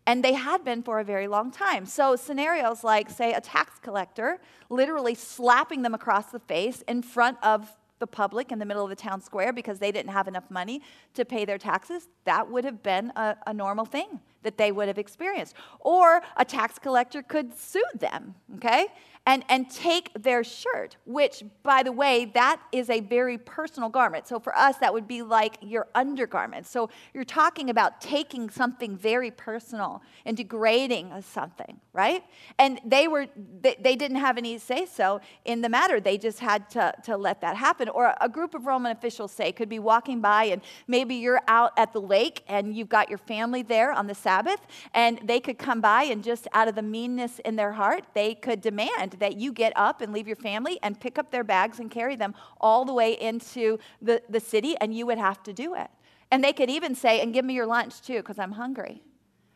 [0.06, 1.86] and they had been for a very long time.
[1.86, 7.38] So, scenarios like, say, a tax collector literally slapping them across the face in front
[7.42, 10.50] of the public in the middle of the town square because they didn't have enough
[10.50, 10.82] money
[11.14, 14.86] to pay their taxes, that would have been a, a, normal thing that they would
[14.86, 15.54] have experienced.
[15.80, 18.88] Or a tax collector could sue them, okay?
[19.26, 24.28] And, and take their shirt, which, by the way, that is a very personal garment.
[24.28, 26.66] So for us, that would be like your undergarment.
[26.66, 32.22] So you're talking about taking something very personal and degrading something, right?
[32.58, 33.26] And they were
[33.60, 36.00] they, they didn't have any say so in the matter.
[36.00, 37.88] They just had to, to let that happen.
[37.88, 41.72] Or a group of Roman officials, say, could be walking by and maybe you're out
[41.76, 44.60] at the lake and you've got your family there on the Sabbath,
[44.94, 48.34] and they could come by and just out of the meanness in their heart, they
[48.34, 51.78] could demand that you get up and leave your family and pick up their bags
[51.78, 55.52] and carry them all the way into the, the city, and you would have to
[55.52, 55.88] do it.
[56.30, 59.02] And they could even say, and give me your lunch too, because I'm hungry.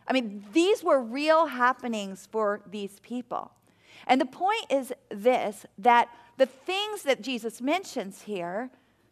[0.06, 3.52] I mean, these were real happenings for these people.
[4.06, 8.70] And the point is this that the things that Jesus mentions here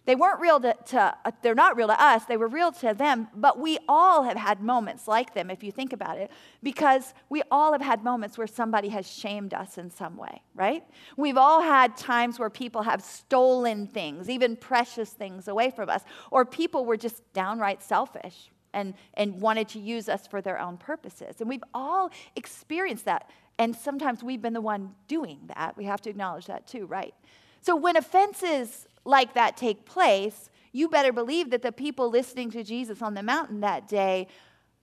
[0.08, 2.94] they weren't real to, to uh, they're not real to us, they were real to
[2.94, 6.30] them, but we all have had moments like them, if you think about it,
[6.62, 10.82] because we all have had moments where somebody has shamed us in some way, right?
[11.18, 16.04] We've all had times where people have stolen things, even precious things away from us,
[16.30, 20.78] or people were just downright selfish and, and wanted to use us for their own
[20.78, 21.36] purposes.
[21.40, 23.28] And we've all experienced that.
[23.58, 25.76] And sometimes we've been the one doing that.
[25.76, 27.12] We have to acknowledge that too, right?
[27.60, 32.62] So when offenses like that take place, you better believe that the people listening to
[32.62, 34.28] Jesus on the mountain that day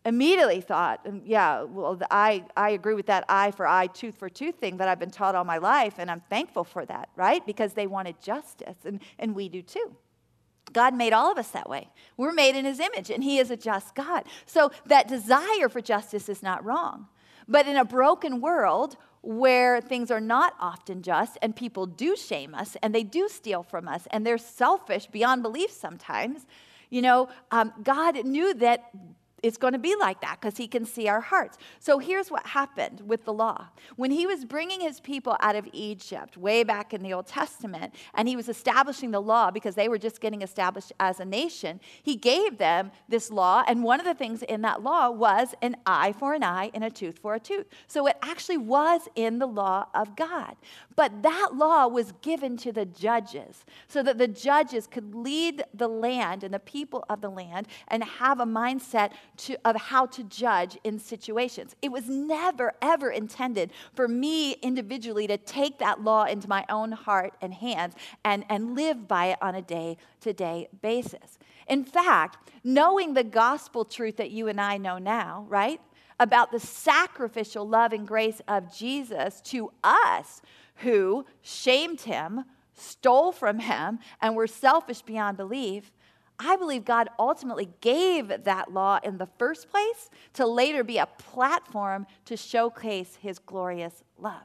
[0.05, 4.29] immediately thought, um, yeah, well, I, I agree with that eye for eye, tooth for
[4.29, 7.45] tooth thing that I've been taught all my life, and I'm thankful for that, right?
[7.45, 9.95] Because they wanted justice, and, and we do too.
[10.71, 11.89] God made all of us that way.
[12.17, 14.25] We're made in His image, and He is a just God.
[14.45, 17.07] So that desire for justice is not wrong.
[17.47, 22.53] But in a broken world where things are not often just and people do shame
[22.53, 26.45] us and they do steal from us and they're selfish beyond belief sometimes,
[26.89, 28.91] you know, um, God knew that
[29.43, 31.57] it's going to be like that because he can see our hearts.
[31.79, 33.67] So here's what happened with the law.
[33.95, 37.93] When he was bringing his people out of Egypt, way back in the Old Testament,
[38.13, 41.79] and he was establishing the law because they were just getting established as a nation,
[42.01, 43.63] he gave them this law.
[43.67, 46.83] And one of the things in that law was an eye for an eye and
[46.83, 47.67] a tooth for a tooth.
[47.87, 50.55] So it actually was in the law of God.
[50.95, 55.89] But that law was given to the judges so that the judges could lead the
[55.89, 60.23] land and the people of the land and have a mindset to, of how to
[60.23, 61.75] judge in situations.
[61.81, 66.91] It was never, ever intended for me individually to take that law into my own
[66.91, 71.39] heart and hands and, and live by it on a day to day basis.
[71.67, 75.81] In fact, knowing the gospel truth that you and I know now, right?
[76.19, 80.41] About the sacrificial love and grace of Jesus to us
[80.77, 85.91] who shamed him, stole from him, and were selfish beyond belief,
[86.39, 91.05] I believe God ultimately gave that law in the first place to later be a
[91.05, 94.43] platform to showcase his glorious love.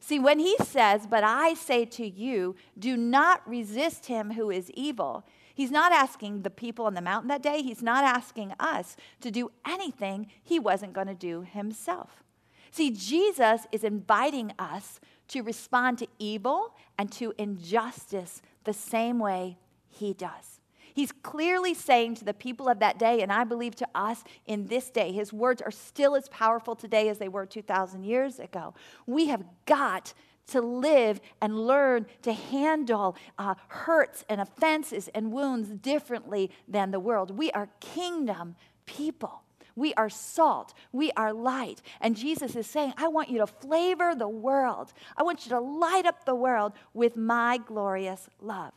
[0.00, 4.70] See, when he says, But I say to you, do not resist him who is
[4.72, 8.96] evil, He's not asking the people on the mountain that day, he's not asking us
[9.20, 12.24] to do anything he wasn't going to do himself.
[12.72, 19.58] See, Jesus is inviting us to respond to evil and to injustice the same way
[19.88, 20.53] he does.
[20.94, 24.68] He's clearly saying to the people of that day, and I believe to us in
[24.68, 28.74] this day, his words are still as powerful today as they were 2,000 years ago.
[29.04, 30.14] We have got
[30.48, 37.00] to live and learn to handle uh, hurts and offenses and wounds differently than the
[37.00, 37.36] world.
[37.36, 38.54] We are kingdom
[38.86, 39.42] people.
[39.74, 40.74] We are salt.
[40.92, 41.82] We are light.
[42.00, 44.92] And Jesus is saying, I want you to flavor the world.
[45.16, 48.72] I want you to light up the world with my glorious love.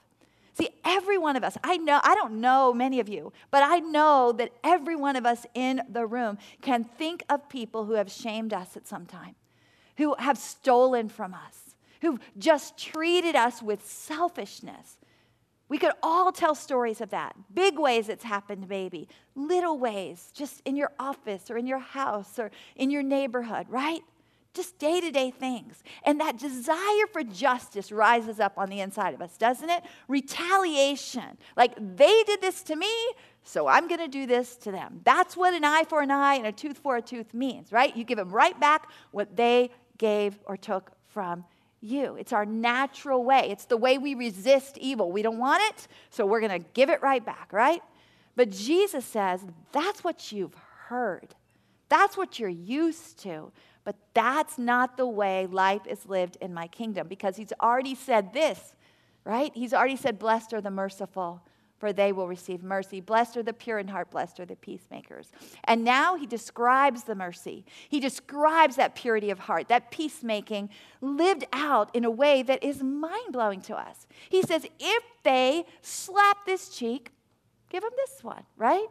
[0.58, 3.80] See, every one of us, I know, I don't know many of you, but I
[3.80, 8.12] know that every one of us in the room can think of people who have
[8.12, 9.36] shamed us at some time
[9.98, 14.98] who have stolen from us, who've just treated us with selfishness.
[15.70, 17.36] We could all tell stories of that.
[17.54, 19.10] Big ways it's happened, maybe.
[19.36, 24.02] Little ways, just in your office or in your house or in your neighborhood, right?
[24.58, 25.84] Just day to day things.
[26.04, 29.84] And that desire for justice rises up on the inside of us, doesn't it?
[30.08, 31.38] Retaliation.
[31.56, 32.92] Like they did this to me,
[33.44, 35.02] so I'm going to do this to them.
[35.04, 37.96] That's what an eye for an eye and a tooth for a tooth means, right?
[37.96, 41.46] You give them right back what they gave or took from
[41.80, 42.16] you.
[42.16, 43.50] It's our natural way.
[43.52, 45.12] It's the way we resist evil.
[45.12, 47.84] We don't want it, so we're going to give it right back, right?
[48.36, 50.56] But Jesus says that's what you've
[50.88, 51.36] heard.
[51.90, 53.52] That's what you're used to.
[53.88, 58.34] But that's not the way life is lived in my kingdom because he's already said
[58.34, 58.76] this,
[59.24, 59.50] right?
[59.56, 61.42] He's already said, Blessed are the merciful,
[61.80, 63.00] for they will receive mercy.
[63.00, 65.32] Blessed are the pure in heart, blessed are the peacemakers.
[65.64, 67.64] And now he describes the mercy.
[67.88, 70.70] He describes that purity of heart, that peacemaking
[71.00, 74.06] lived out in a way that is mind blowing to us.
[74.30, 77.12] He says, if they slap this cheek,
[77.70, 78.88] give them this one, right?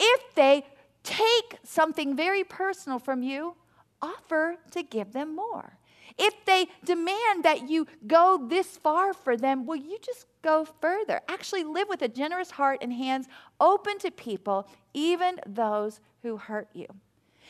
[0.00, 0.64] If they
[1.04, 3.54] take something very personal from you,
[4.02, 5.78] offer to give them more.
[6.18, 11.20] If they demand that you go this far for them, will you just go further?
[11.28, 13.26] Actually, live with a generous heart and hands
[13.60, 16.86] open to people, even those who hurt you.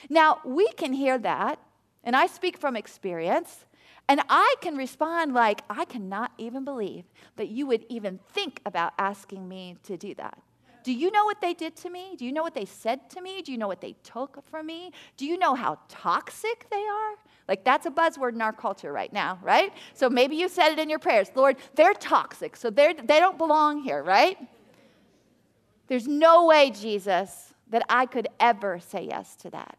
[0.09, 1.59] Now, we can hear that,
[2.03, 3.65] and I speak from experience.
[4.07, 7.05] And I can respond like, I cannot even believe
[7.37, 10.39] that you would even think about asking me to do that.
[10.85, 12.15] Do you know what they did to me?
[12.17, 13.41] Do you know what they said to me?
[13.41, 14.93] Do you know what they took from me?
[15.17, 17.15] Do you know how toxic they are?
[17.49, 19.73] Like, that's a buzzword in our culture right now, right?
[19.95, 23.39] So maybe you said it in your prayers Lord, they're toxic, so they're, they don't
[23.39, 24.37] belong here, right?
[25.87, 29.79] There's no way, Jesus, that I could ever say yes to that.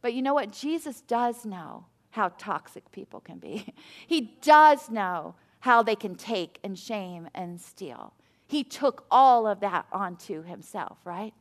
[0.00, 0.52] But you know what?
[0.52, 3.74] Jesus does know how toxic people can be.
[4.06, 8.14] He does know how they can take and shame and steal.
[8.50, 11.32] He took all of that onto himself, right?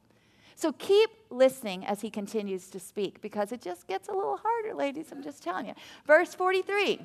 [0.56, 4.76] So keep listening as he continues to speak because it just gets a little harder,
[4.76, 5.08] ladies.
[5.12, 5.74] I'm just telling you.
[6.06, 7.00] Verse 43.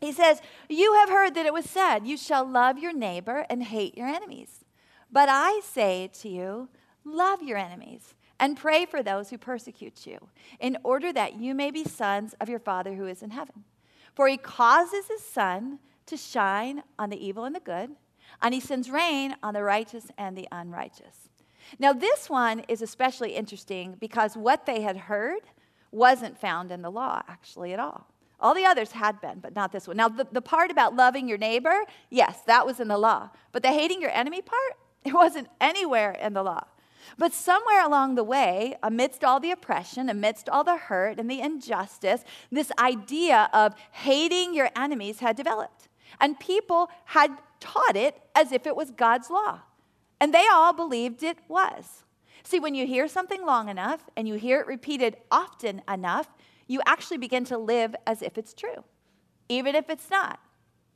[0.00, 3.62] He says, You have heard that it was said, You shall love your neighbor and
[3.62, 4.64] hate your enemies.
[5.12, 6.68] But I say to you,
[7.04, 10.18] love your enemies and pray for those who persecute you,
[10.58, 13.62] in order that you may be sons of your Father who is in heaven.
[14.16, 17.90] For he causes his sun to shine on the evil and the good,
[18.42, 21.28] and he sends rain on the righteous and the unrighteous.
[21.78, 25.42] Now, this one is especially interesting because what they had heard
[25.92, 28.06] wasn't found in the law, actually, at all.
[28.40, 29.96] All the others had been, but not this one.
[29.96, 33.30] Now, the, the part about loving your neighbor, yes, that was in the law.
[33.52, 34.72] But the hating your enemy part,
[35.04, 36.64] it wasn't anywhere in the law.
[37.18, 41.40] But somewhere along the way, amidst all the oppression, amidst all the hurt and the
[41.40, 45.88] injustice, this idea of hating your enemies had developed.
[46.20, 49.60] And people had taught it as if it was God's law.
[50.20, 52.04] And they all believed it was.
[52.42, 56.28] See, when you hear something long enough and you hear it repeated often enough,
[56.66, 58.84] you actually begin to live as if it's true,
[59.48, 60.40] even if it's not.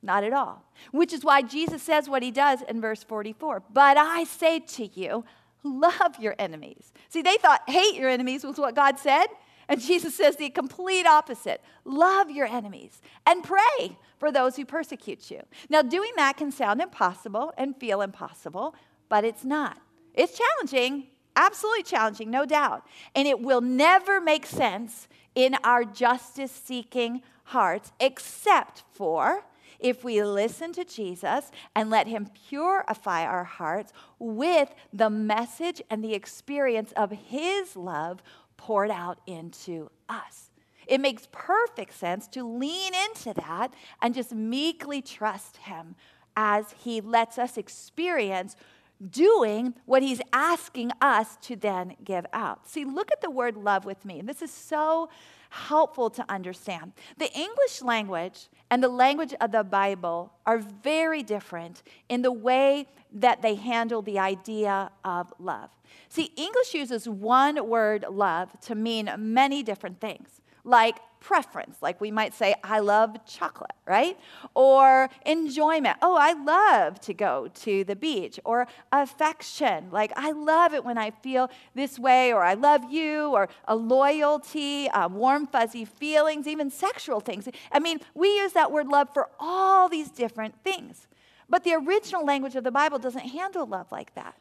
[0.01, 0.63] Not at all.
[0.91, 4.85] Which is why Jesus says what he does in verse 44 But I say to
[4.85, 5.25] you,
[5.63, 6.93] love your enemies.
[7.09, 9.25] See, they thought hate your enemies was what God said.
[9.67, 15.31] And Jesus says the complete opposite love your enemies and pray for those who persecute
[15.31, 15.41] you.
[15.69, 18.75] Now, doing that can sound impossible and feel impossible,
[19.09, 19.79] but it's not.
[20.13, 22.85] It's challenging, absolutely challenging, no doubt.
[23.15, 29.43] And it will never make sense in our justice seeking hearts except for
[29.79, 36.03] if we listen to Jesus and let Him purify our hearts with the message and
[36.03, 38.23] the experience of His love
[38.57, 40.49] poured out into us.
[40.87, 45.95] It makes perfect sense to lean into that and just meekly trust Him
[46.35, 48.55] as He lets us experience
[49.11, 52.67] doing what he's asking us to then give out.
[52.67, 54.19] See, look at the word love with me.
[54.19, 55.09] And this is so
[55.49, 56.93] helpful to understand.
[57.17, 62.87] The English language and the language of the Bible are very different in the way
[63.13, 65.69] that they handle the idea of love.
[66.09, 71.77] See, English uses one word love to mean many different things, like preference.
[71.81, 74.15] Like we might say, I love chocolate, right?
[74.53, 75.97] Or enjoyment.
[76.03, 78.39] Oh, I love to go to the beach.
[78.45, 79.89] Or affection.
[79.91, 83.75] Like I love it when I feel this way, or I love you, or a
[83.75, 87.49] loyalty, uh, warm, fuzzy feelings, even sexual things.
[87.71, 91.07] I mean, we use that word love for all these different things.
[91.49, 94.35] But the original language of the Bible doesn't handle love like that.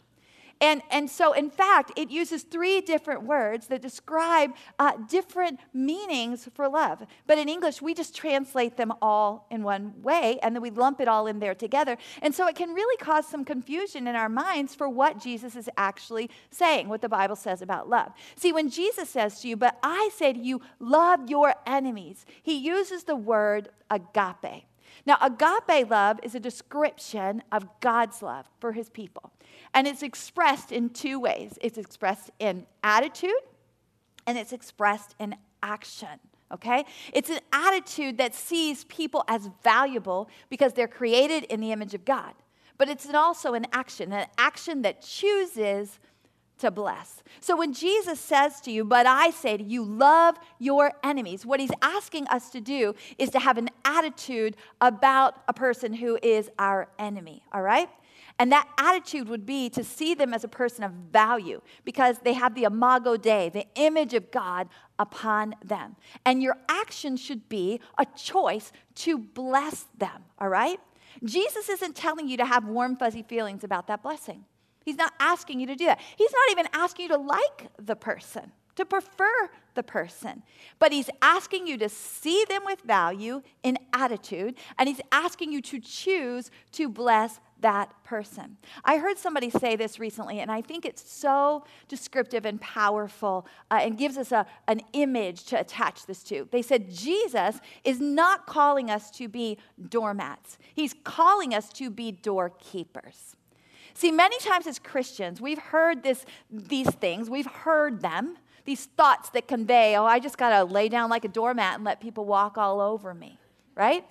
[0.60, 6.48] And, and so, in fact, it uses three different words that describe uh, different meanings
[6.54, 7.04] for love.
[7.26, 11.00] But in English, we just translate them all in one way, and then we lump
[11.00, 11.96] it all in there together.
[12.22, 15.68] And so it can really cause some confusion in our minds for what Jesus is
[15.76, 18.12] actually saying, what the Bible says about love.
[18.36, 22.54] See, when Jesus says to you, But I say to you, love your enemies, he
[22.54, 24.64] uses the word agape.
[25.06, 29.32] Now, agape love is a description of God's love for his people.
[29.72, 33.30] And it's expressed in two ways it's expressed in attitude
[34.26, 36.20] and it's expressed in action.
[36.52, 36.84] Okay?
[37.12, 42.04] It's an attitude that sees people as valuable because they're created in the image of
[42.04, 42.34] God.
[42.76, 45.98] But it's also an action, an action that chooses
[46.58, 47.22] to bless.
[47.40, 51.60] So when Jesus says to you, but I say to you, love your enemies, what
[51.60, 56.50] he's asking us to do is to have an attitude about a person who is
[56.58, 57.88] our enemy, all right?
[58.38, 62.32] And that attitude would be to see them as a person of value because they
[62.32, 65.96] have the imago Dei, the image of God upon them.
[66.24, 70.80] And your action should be a choice to bless them, all right?
[71.22, 74.44] Jesus isn't telling you to have warm, fuzzy feelings about that blessing.
[74.84, 76.00] He's not asking you to do that.
[76.16, 80.42] He's not even asking you to like the person, to prefer the person.
[80.78, 85.60] But he's asking you to see them with value in attitude, and he's asking you
[85.62, 88.58] to choose to bless that person.
[88.84, 93.78] I heard somebody say this recently, and I think it's so descriptive and powerful uh,
[93.80, 96.46] and gives us a, an image to attach this to.
[96.50, 99.56] They said, Jesus is not calling us to be
[99.88, 103.36] doormats, he's calling us to be doorkeepers.
[103.94, 109.30] See, many times as Christians, we've heard this, these things, we've heard them, these thoughts
[109.30, 112.24] that convey, oh, I just got to lay down like a doormat and let people
[112.24, 113.38] walk all over me,
[113.76, 114.04] right?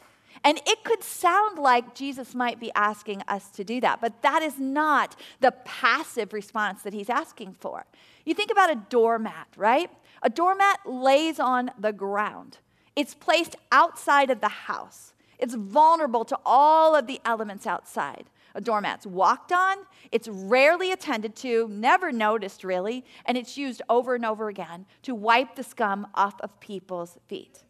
[0.43, 4.41] And it could sound like Jesus might be asking us to do that, but that
[4.41, 7.85] is not the passive response that he's asking for.
[8.25, 9.91] You think about a doormat, right?
[10.21, 12.59] A doormat lays on the ground,
[12.95, 18.29] it's placed outside of the house, it's vulnerable to all of the elements outside
[18.61, 19.77] doormat's walked on,
[20.11, 25.15] it's rarely attended to, never noticed really, and it's used over and over again to
[25.15, 27.63] wipe the scum off of people's feet.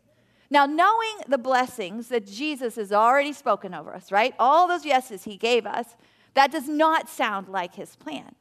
[0.50, 4.36] Now, knowing the blessings that Jesus has already spoken over us, right?
[4.38, 5.96] All those yeses he gave us,
[6.36, 8.36] that does not sound like his plan.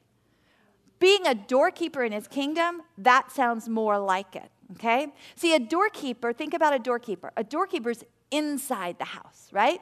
[0.99, 5.09] Being a doorkeeper in his kingdom, that sounds more like it, okay?
[5.37, 7.33] See, a doorkeeper, think about a doorkeeper.
[7.37, 9.81] A doorkeeper's inside the house, right?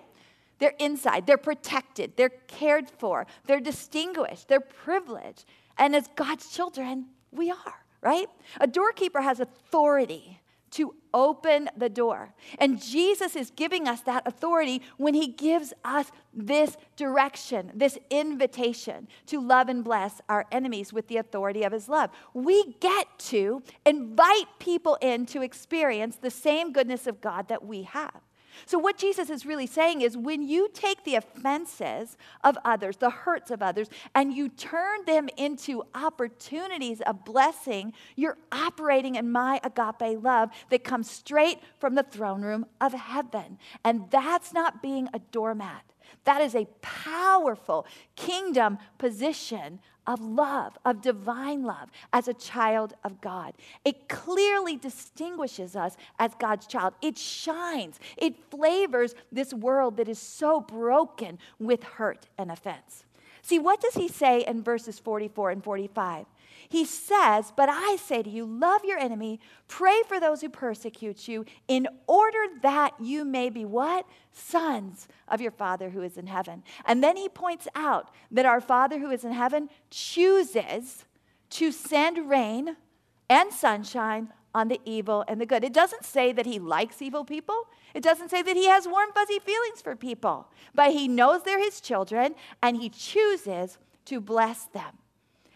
[0.60, 5.46] They're inside, they're protected, they're cared for, they're distinguished, they're privileged.
[5.78, 8.26] And as God's children, we are, right?
[8.60, 10.40] A doorkeeper has authority
[10.72, 12.32] to open the door.
[12.58, 19.08] And Jesus is giving us that authority when he gives us this direction, this invitation
[19.26, 22.10] to love and bless our enemies with the authority of his love.
[22.34, 27.82] We get to invite people in to experience the same goodness of God that we
[27.84, 28.20] have.
[28.66, 33.10] So, what Jesus is really saying is when you take the offenses of others, the
[33.10, 39.60] hurts of others, and you turn them into opportunities of blessing, you're operating in my
[39.62, 43.58] agape love that comes straight from the throne room of heaven.
[43.84, 45.89] And that's not being a doormat.
[46.24, 47.86] That is a powerful
[48.16, 53.54] kingdom position of love, of divine love, as a child of God.
[53.84, 56.94] It clearly distinguishes us as God's child.
[57.00, 63.04] It shines, it flavors this world that is so broken with hurt and offense.
[63.42, 66.26] See, what does he say in verses 44 and 45?
[66.68, 71.28] He says, But I say to you, love your enemy, pray for those who persecute
[71.28, 74.06] you, in order that you may be what?
[74.32, 76.62] Sons of your Father who is in heaven.
[76.84, 81.04] And then he points out that our Father who is in heaven chooses
[81.50, 82.76] to send rain
[83.28, 85.64] and sunshine on the evil and the good.
[85.64, 87.68] It doesn't say that he likes evil people.
[87.94, 90.48] It doesn't say that he has warm, fuzzy feelings for people.
[90.74, 94.98] But he knows they're his children and he chooses to bless them.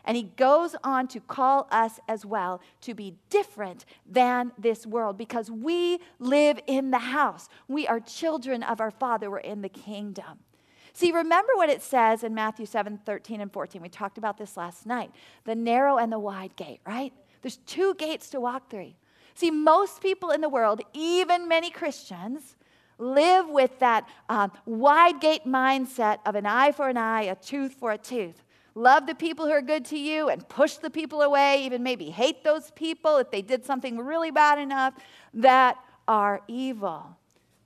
[0.04, 5.16] And he goes on to call us as well to be different than this world
[5.16, 7.48] because we live in the house.
[7.68, 10.40] We are children of our Father, we're in the kingdom.
[10.92, 13.82] See, remember what it says in Matthew 7 13 and 14.
[13.82, 15.10] We talked about this last night
[15.44, 17.12] the narrow and the wide gate, right?
[17.42, 18.92] There's two gates to walk through.
[19.34, 22.56] See, most people in the world, even many Christians,
[22.98, 27.74] live with that um, wide gate mindset of an eye for an eye, a tooth
[27.74, 28.43] for a tooth.
[28.74, 32.10] Love the people who are good to you and push the people away, even maybe
[32.10, 34.94] hate those people if they did something really bad enough
[35.32, 35.76] that
[36.08, 37.16] are evil.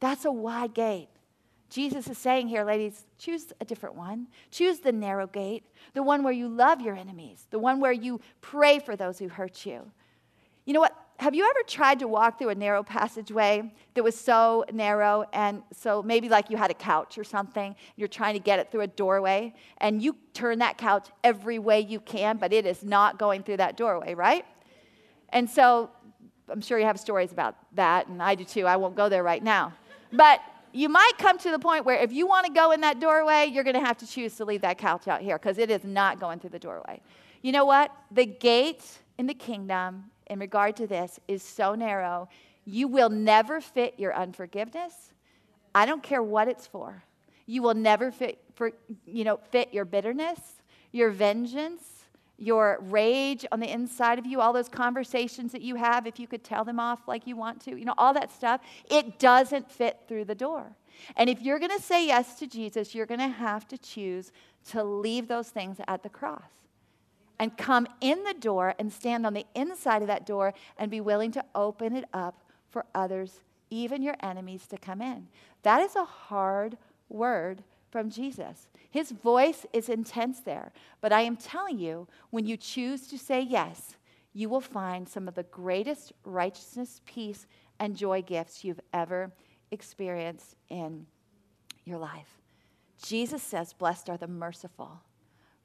[0.00, 1.08] That's a wide gate.
[1.70, 4.28] Jesus is saying here, ladies, choose a different one.
[4.50, 8.20] Choose the narrow gate, the one where you love your enemies, the one where you
[8.40, 9.90] pray for those who hurt you.
[10.64, 10.96] You know what?
[11.18, 15.62] Have you ever tried to walk through a narrow passageway that was so narrow and
[15.72, 18.82] so maybe like you had a couch or something you're trying to get it through
[18.82, 23.18] a doorway and you turn that couch every way you can but it is not
[23.18, 24.44] going through that doorway right?
[25.30, 25.90] And so
[26.48, 28.66] i'm sure you have stories about that and i do too.
[28.66, 29.72] I won't go there right now.
[30.12, 30.40] But
[30.72, 33.50] you might come to the point where if you want to go in that doorway
[33.52, 35.82] you're going to have to choose to leave that couch out here because it is
[35.82, 37.00] not going through the doorway.
[37.42, 37.90] You know what?
[38.10, 38.84] The gate
[39.18, 42.28] in the kingdom in regard to this is so narrow,
[42.64, 45.12] you will never fit your unforgiveness.
[45.74, 47.04] I don't care what it's for.
[47.46, 48.72] You will never fit, for,
[49.06, 50.40] you know, fit your bitterness,
[50.92, 51.82] your vengeance,
[52.36, 56.26] your rage on the inside of you, all those conversations that you have, if you
[56.26, 58.60] could tell them off like you want to, you know, all that stuff.
[58.90, 60.76] It doesn't fit through the door.
[61.16, 64.30] And if you're going to say yes to Jesus, you're going to have to choose
[64.70, 66.42] to leave those things at the cross
[67.38, 71.00] and come in the door and stand on the inside of that door and be
[71.00, 75.28] willing to open it up for others, even your enemies, to come in.
[75.62, 76.76] That is a hard
[77.08, 78.68] word from Jesus.
[78.90, 80.72] His voice is intense there.
[81.00, 83.96] But I am telling you, when you choose to say yes,
[84.32, 87.46] you will find some of the greatest righteousness, peace,
[87.78, 89.32] and joy gifts you've ever
[89.70, 91.06] experienced in
[91.84, 92.40] your life.
[93.02, 95.00] Jesus says, Blessed are the merciful,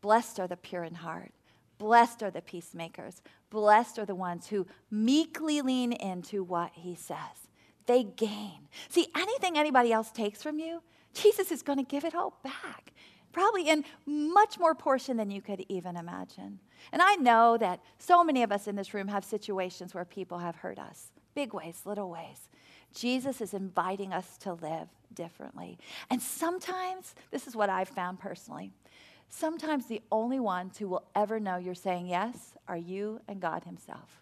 [0.01, 1.31] blessed are the pure in heart.
[1.77, 3.21] Blessed are the peacemakers.
[3.49, 7.47] Blessed are the ones who meekly lean into what he says.
[7.85, 8.67] They gain.
[8.89, 10.81] See, anything anybody else takes from you,
[11.13, 12.93] Jesus is going to give it all back,
[13.31, 16.59] probably in much more portion than you could even imagine.
[16.91, 20.39] And I know that so many of us in this room have situations where people
[20.39, 22.49] have hurt us big ways, little ways.
[22.93, 25.79] Jesus is inviting us to live differently.
[26.09, 28.71] And sometimes, this is what I've found personally
[29.35, 33.63] Sometimes the only ones who will ever know you're saying yes are you and God
[33.63, 34.21] Himself.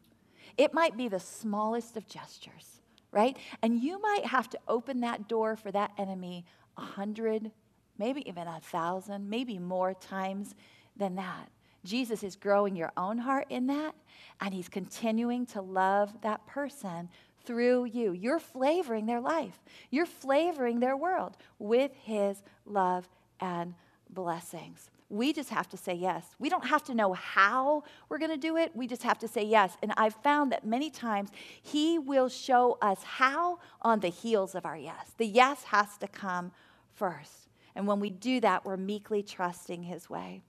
[0.57, 2.81] It might be the smallest of gestures,
[3.11, 3.35] right?
[3.61, 6.45] And you might have to open that door for that enemy
[6.77, 7.51] a hundred,
[7.97, 10.55] maybe even a thousand, maybe more times
[10.95, 11.49] than that.
[11.83, 13.93] Jesus is growing your own heart in that,
[14.39, 17.09] and He's continuing to love that person
[17.43, 18.13] through you.
[18.13, 19.59] You're flavoring their life,
[19.89, 23.09] you're flavoring their world with His love
[23.41, 23.73] and
[24.09, 24.89] blessings.
[25.11, 26.25] We just have to say yes.
[26.39, 28.71] We don't have to know how we're going to do it.
[28.73, 29.75] We just have to say yes.
[29.83, 31.29] And I've found that many times
[31.61, 35.11] He will show us how on the heels of our yes.
[35.17, 36.51] The yes has to come
[36.93, 37.49] first.
[37.75, 40.41] And when we do that, we're meekly trusting His way.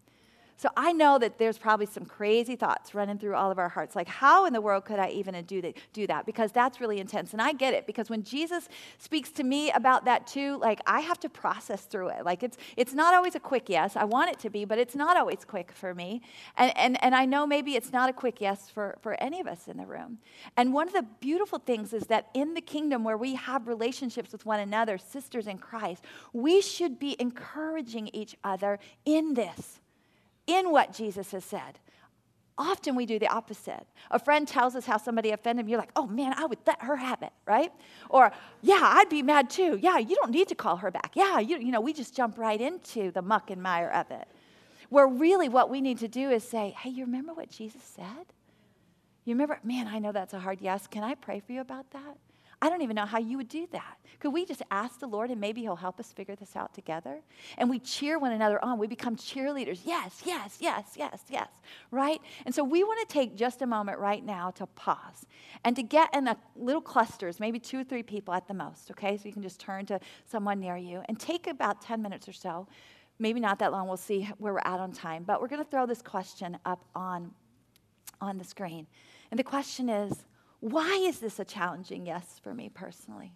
[0.57, 3.97] So I know that there's probably some crazy thoughts running through all of our hearts.
[3.97, 6.27] Like, how in the world could I even do that?
[6.27, 7.33] Because that's really intense.
[7.33, 11.01] And I get it because when Jesus speaks to me about that too, like I
[11.01, 12.25] have to process through it.
[12.25, 13.97] Like it's it's not always a quick yes.
[13.97, 16.23] I want it to be, but it's not always quick for me.
[16.57, 19.47] And and, and I know maybe it's not a quick yes for, for any of
[19.47, 20.19] us in the room.
[20.57, 24.33] And one of the beautiful things is that in the kingdom where we have relationships
[24.33, 29.81] with one another, sisters in Christ, we should be encouraging each other in this
[30.47, 31.79] in what Jesus has said.
[32.59, 33.87] Often we do the opposite.
[34.11, 35.73] A friend tells us how somebody offended me.
[35.73, 37.73] You're like, oh man, I would let her have it, right?
[38.11, 38.31] Or,
[38.61, 39.79] yeah, I'd be mad too.
[39.81, 41.13] Yeah, you don't need to call her back.
[41.15, 44.29] Yeah, you, you know, we just jump right into the muck and mire of it.
[44.91, 48.27] Where really what we need to do is say, hey, you remember what Jesus said?
[49.25, 50.87] You remember, man, I know that's a hard yes.
[50.87, 52.19] Can I pray for you about that?
[52.63, 53.99] I don't even know how you would do that.
[54.21, 57.21] Could we just ask the Lord and maybe He'll help us figure this out together?
[57.59, 58.79] And we cheer one another on.
[58.79, 59.81] We become cheerleaders.
[59.85, 61.49] Yes, yes, yes, yes, yes,
[61.91, 62.21] right?
[62.47, 65.27] And so we want to take just a moment right now to pause
[65.65, 68.93] and to get in a little clusters, maybe two or three people at the most,
[68.93, 69.17] okay?
[69.17, 72.33] So you can just turn to someone near you and take about 10 minutes or
[72.33, 72.69] so.
[73.19, 73.89] Maybe not that long.
[73.89, 75.25] We'll see where we're at on time.
[75.25, 77.33] But we're going to throw this question up on,
[78.21, 78.87] on the screen.
[79.33, 80.27] And the question is,
[80.63, 83.33] why is this a challenging yes for me personally?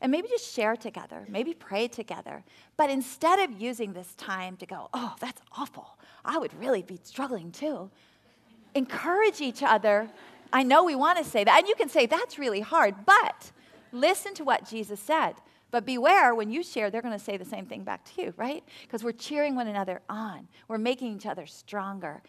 [0.00, 2.44] And maybe just share together, maybe pray together.
[2.76, 7.00] But instead of using this time to go, oh, that's awful, I would really be
[7.02, 7.90] struggling too,
[8.76, 10.08] encourage each other.
[10.52, 11.58] I know we want to say that.
[11.58, 13.50] And you can say, that's really hard, but
[13.90, 15.34] listen to what Jesus said.
[15.72, 18.34] But beware when you share, they're going to say the same thing back to you,
[18.36, 18.62] right?
[18.82, 20.46] Because we're cheering one another on.
[20.68, 22.22] We're making each other stronger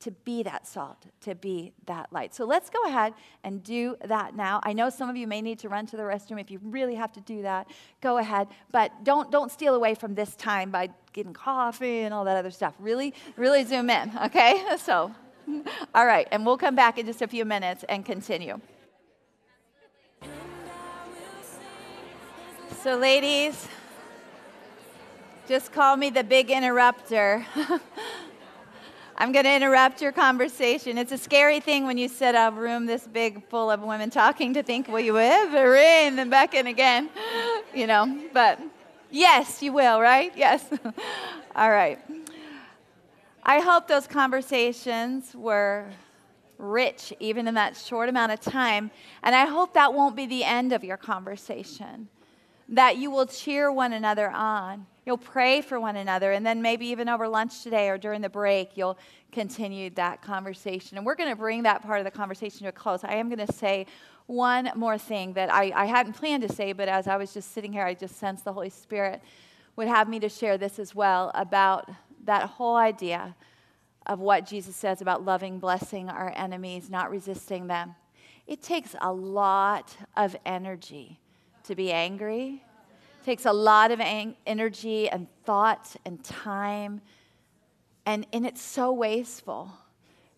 [0.00, 2.34] to be that salt, to be that light.
[2.34, 3.12] So let's go ahead
[3.44, 4.60] and do that now.
[4.62, 6.40] I know some of you may need to run to the restroom.
[6.40, 7.70] If you really have to do that,
[8.00, 8.48] go ahead.
[8.72, 12.50] But don't, don't steal away from this time by getting coffee and all that other
[12.50, 12.74] stuff.
[12.78, 14.64] Really, really zoom in, okay?
[14.80, 15.14] So,
[15.94, 16.26] all right.
[16.32, 18.60] And we'll come back in just a few minutes and continue.
[22.82, 23.68] So, ladies,
[25.46, 27.44] just call me the big interrupter.
[29.20, 30.96] I'm going to interrupt your conversation.
[30.96, 34.54] It's a scary thing when you sit a room this big full of women talking
[34.54, 37.10] to think, will you ever in and back in again?
[37.72, 38.58] You know, but
[39.12, 40.32] yes, you will, right?
[40.34, 40.64] Yes.
[41.54, 42.00] All right.
[43.44, 45.86] I hope those conversations were
[46.58, 48.90] rich, even in that short amount of time.
[49.22, 52.08] And I hope that won't be the end of your conversation,
[52.70, 56.86] that you will cheer one another on You'll pray for one another, and then maybe
[56.86, 58.98] even over lunch today or during the break, you'll
[59.32, 60.98] continue that conversation.
[60.98, 63.02] And we're going to bring that part of the conversation to a close.
[63.02, 63.86] I am going to say
[64.26, 67.52] one more thing that I, I hadn't planned to say, but as I was just
[67.52, 69.22] sitting here, I just sensed the Holy Spirit
[69.76, 71.88] would have me to share this as well about
[72.24, 73.34] that whole idea
[74.06, 77.94] of what Jesus says about loving, blessing our enemies, not resisting them.
[78.46, 81.20] It takes a lot of energy
[81.64, 82.64] to be angry
[83.24, 84.00] takes a lot of
[84.46, 87.00] energy and thought and time.
[88.06, 89.72] And, and it's so wasteful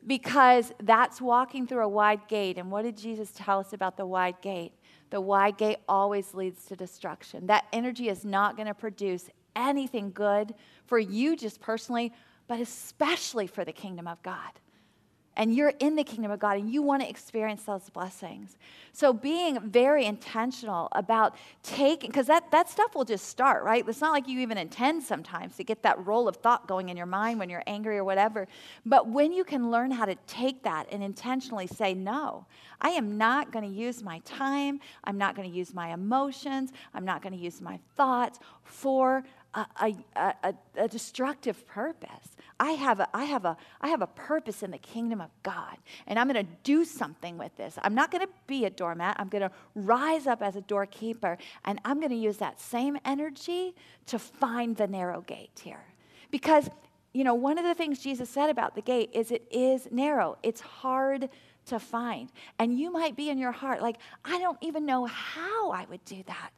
[0.07, 2.59] because that's walking through a wide gate.
[2.59, 4.73] And what did Jesus tell us about the wide gate?
[5.11, 7.47] The wide gate always leads to destruction.
[7.47, 10.55] That energy is not going to produce anything good
[10.87, 12.13] for you just personally,
[12.49, 14.53] but especially for the kingdom of God
[15.37, 18.57] and you're in the kingdom of God and you want to experience those blessings.
[18.93, 23.83] So being very intentional about taking, because that, that stuff will just start, right?
[23.89, 26.97] It's not like you even intend sometimes to get that roll of thought going in
[26.97, 28.47] your mind when you're angry or whatever.
[28.85, 32.45] But when you can learn how to take that and intentionally say, no,
[32.83, 36.73] I am not going to use my time, I'm not going to use my emotions,
[36.93, 39.25] I'm not going to use my thoughts for
[39.55, 42.37] a, a, a, destructive purpose.
[42.59, 45.77] I have, a, I, have a, I have a purpose in the kingdom of God,
[46.07, 47.79] and I'm going to do something with this.
[47.83, 49.17] I'm not going to be a doormat.
[49.19, 52.97] I'm going to rise up as a doorkeeper, and I'm going to use that same
[53.05, 53.75] energy
[54.07, 55.85] to find the narrow gate here.
[56.31, 56.71] Because,
[57.13, 60.39] you know, one of the things Jesus said about the gate is it is narrow,
[60.43, 61.29] it's hard
[61.67, 62.31] to find.
[62.59, 66.05] And you might be in your heart like, I don't even know how I would
[66.07, 66.51] do that.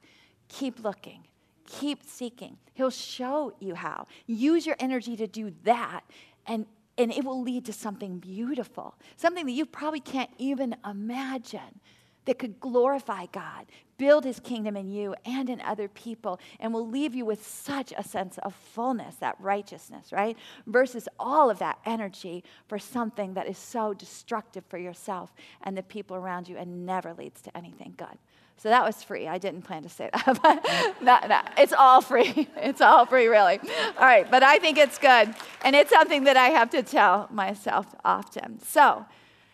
[0.48, 1.24] Keep looking
[1.66, 2.58] Keep seeking.
[2.74, 4.06] He'll show you how.
[4.26, 6.02] Use your energy to do that,
[6.46, 6.66] and,
[6.98, 11.80] and it will lead to something beautiful, something that you probably can't even imagine
[12.24, 13.66] that could glorify God,
[13.98, 17.92] build his kingdom in you and in other people, and will leave you with such
[17.96, 20.36] a sense of fullness, that righteousness, right?
[20.66, 25.82] Versus all of that energy for something that is so destructive for yourself and the
[25.82, 28.18] people around you and never leads to anything good.
[28.56, 29.28] So that was free.
[29.28, 30.62] I didn't plan to say that, but
[31.04, 32.48] that, that, it's all free.
[32.56, 33.58] It's all free, really.
[33.98, 35.34] All right, but I think it's good.
[35.62, 38.58] And it's something that I have to tell myself often.
[38.60, 39.04] So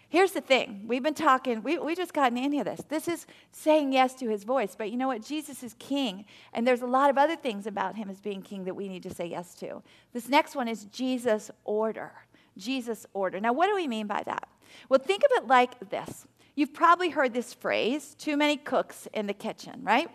[0.09, 2.83] here's the thing we've been talking, we, we just gotten into this.
[2.89, 4.77] This is saying yes to his voice.
[4.77, 5.25] But you know what?
[5.25, 6.25] Jesus is king.
[6.53, 9.03] And there's a lot of other things about him as being king that we need
[9.05, 9.83] to say yes to.
[10.13, 12.13] This next one is Jesus' order.
[12.57, 13.41] Jesus' order.
[13.41, 14.49] Now, what do we mean by that?
[14.89, 16.27] Well, think of it like this
[16.61, 20.11] You've probably heard this phrase too many cooks in the kitchen, right?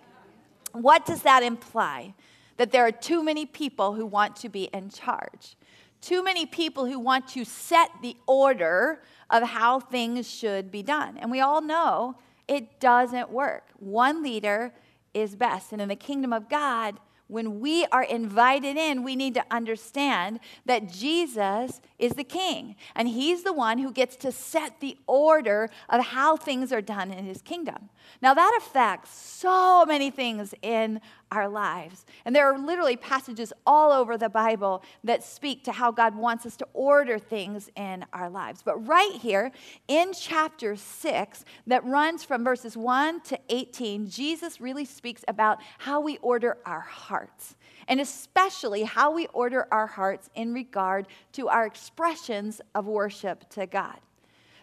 [0.74, 2.14] What does that imply?
[2.58, 5.58] That there are too many people who want to be in charge,
[6.02, 11.18] too many people who want to set the order of how things should be done.
[11.18, 12.16] And we all know
[12.48, 13.64] it doesn't work.
[13.80, 14.72] One leader
[15.16, 15.72] is best.
[15.72, 20.40] And in the kingdom of God, when we are invited in, we need to understand
[20.66, 25.70] that Jesus is the king, and he's the one who gets to set the order
[25.90, 27.90] of how things are done in his kingdom.
[28.22, 31.02] Now, that affects so many things in
[31.32, 32.06] our lives.
[32.24, 36.46] And there are literally passages all over the Bible that speak to how God wants
[36.46, 38.62] us to order things in our lives.
[38.64, 39.52] But right here
[39.88, 46.00] in chapter 6, that runs from verses 1 to 18, Jesus really speaks about how
[46.00, 47.56] we order our hearts.
[47.88, 53.68] And especially how we order our hearts in regard to our expressions of worship to
[53.68, 54.00] God.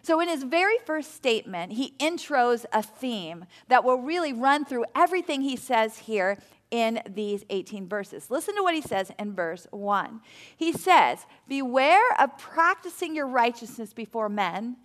[0.03, 4.83] So, in his very first statement, he intros a theme that will really run through
[4.93, 6.37] everything he says here
[6.71, 8.29] in these 18 verses.
[8.29, 10.19] Listen to what he says in verse 1.
[10.57, 14.75] He says, Beware of practicing your righteousness before men,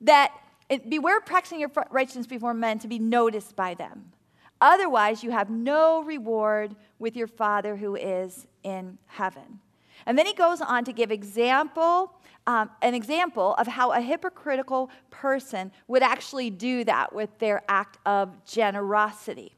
[0.00, 0.32] that
[0.70, 4.12] eh, beware of practicing your righteousness before men to be noticed by them.
[4.60, 9.60] Otherwise, you have no reward with your Father who is in heaven.
[10.06, 12.12] And then he goes on to give example,
[12.46, 17.98] um, an example of how a hypocritical person would actually do that with their act
[18.06, 19.56] of generosity,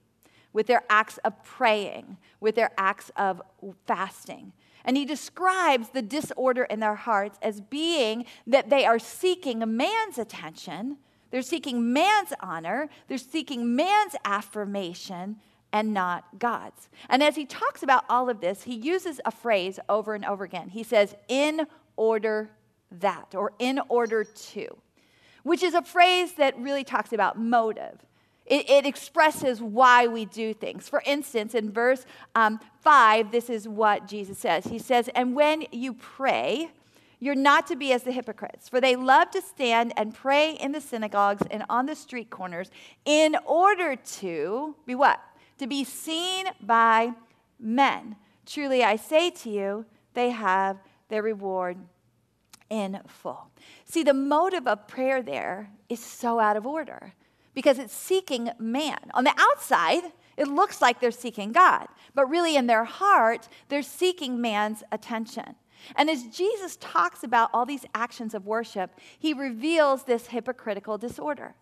[0.55, 3.43] with their acts of praying, with their acts of
[3.87, 4.53] fasting.
[4.85, 9.67] And he describes the disorder in their hearts as being that they are seeking a
[9.67, 10.97] man's attention,
[11.31, 15.37] they're seeking man's honor, they're seeking man's affirmation,
[15.73, 16.89] and not God's.
[17.09, 20.45] And as he talks about all of this, he uses a phrase over and over
[20.45, 20.69] again.
[20.69, 21.67] He says, in
[21.97, 22.51] order
[23.01, 24.77] that, or in order to,
[25.43, 27.99] which is a phrase that really talks about motive.
[28.47, 30.89] It, it expresses why we do things.
[30.89, 35.67] For instance, in verse um, 5, this is what Jesus says He says, And when
[35.71, 36.71] you pray,
[37.21, 40.73] you're not to be as the hypocrites, for they love to stand and pray in
[40.73, 42.71] the synagogues and on the street corners
[43.05, 45.21] in order to be what?
[45.59, 47.13] To be seen by
[47.59, 48.17] men.
[48.47, 50.79] Truly, I say to you, they have
[51.09, 51.77] their reward
[52.71, 53.51] in full.
[53.85, 57.15] See, the motive of prayer there is so out of order
[57.55, 58.99] because it's seeking man.
[59.15, 63.83] On the outside, it looks like they're seeking God, but really in their heart, they're
[63.83, 65.57] seeking man's attention.
[65.97, 71.55] And as Jesus talks about all these actions of worship, he reveals this hypocritical disorder.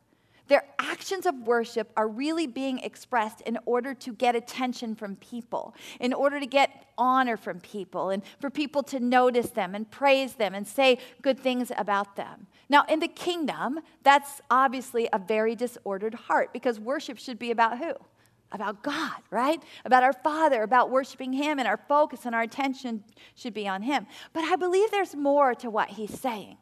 [0.49, 5.75] Their actions of worship are really being expressed in order to get attention from people,
[5.99, 10.35] in order to get honor from people, and for people to notice them and praise
[10.35, 12.47] them and say good things about them.
[12.69, 17.79] Now, in the kingdom, that's obviously a very disordered heart because worship should be about
[17.79, 17.93] who?
[18.53, 19.63] About God, right?
[19.85, 23.03] About our Father, about worshiping Him, and our focus and our attention
[23.35, 24.07] should be on Him.
[24.33, 26.59] But I believe there's more to what He's saying.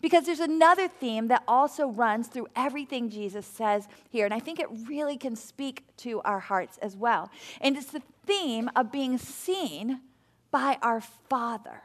[0.00, 4.58] Because there's another theme that also runs through everything Jesus says here, and I think
[4.58, 7.30] it really can speak to our hearts as well.
[7.60, 10.00] And it's the theme of being seen
[10.50, 11.82] by our Father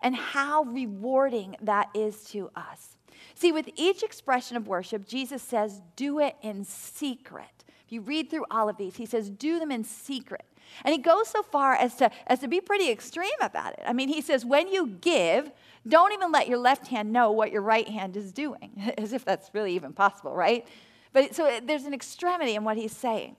[0.00, 2.96] and how rewarding that is to us.
[3.34, 7.64] See, with each expression of worship, Jesus says, do it in secret.
[7.86, 10.44] If you read through all of these, he says, do them in secret.
[10.84, 13.82] And he goes so far as to, as to be pretty extreme about it.
[13.86, 15.50] I mean, he says, when you give,
[15.86, 19.24] don't even let your left hand know what your right hand is doing, as if
[19.24, 20.66] that's really even possible, right?
[21.12, 23.36] But so uh, there's an extremity in what he's saying.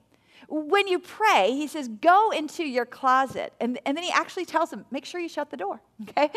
[0.47, 3.53] When you pray, he says, go into your closet.
[3.59, 6.29] And, and then he actually tells them, make sure you shut the door, okay?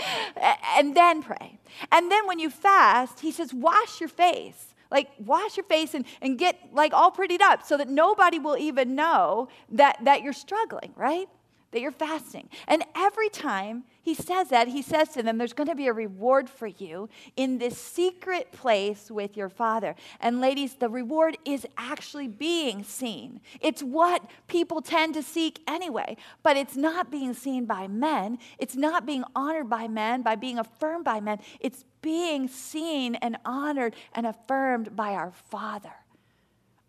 [0.76, 1.58] And then pray.
[1.92, 4.74] And then when you fast, he says, wash your face.
[4.90, 8.56] Like, wash your face and, and get like all prettied up so that nobody will
[8.56, 11.28] even know that, that you're struggling, right?
[11.70, 12.48] That you're fasting.
[12.66, 15.92] And every time he says that, he says to them, There's going to be a
[15.92, 19.94] reward for you in this secret place with your father.
[20.20, 23.40] And ladies, the reward is actually being seen.
[23.60, 28.38] It's what people tend to seek anyway, but it's not being seen by men.
[28.58, 31.38] It's not being honored by men, by being affirmed by men.
[31.60, 35.92] It's being seen and honored and affirmed by our father.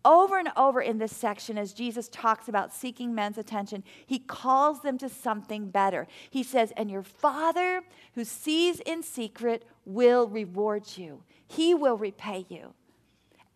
[0.04, 4.80] Over and over in this section, as Jesus talks about seeking men's attention, he calls
[4.80, 6.06] them to something better.
[6.30, 7.82] He says, And your Father
[8.14, 12.74] who sees in secret will reward you, he will repay you.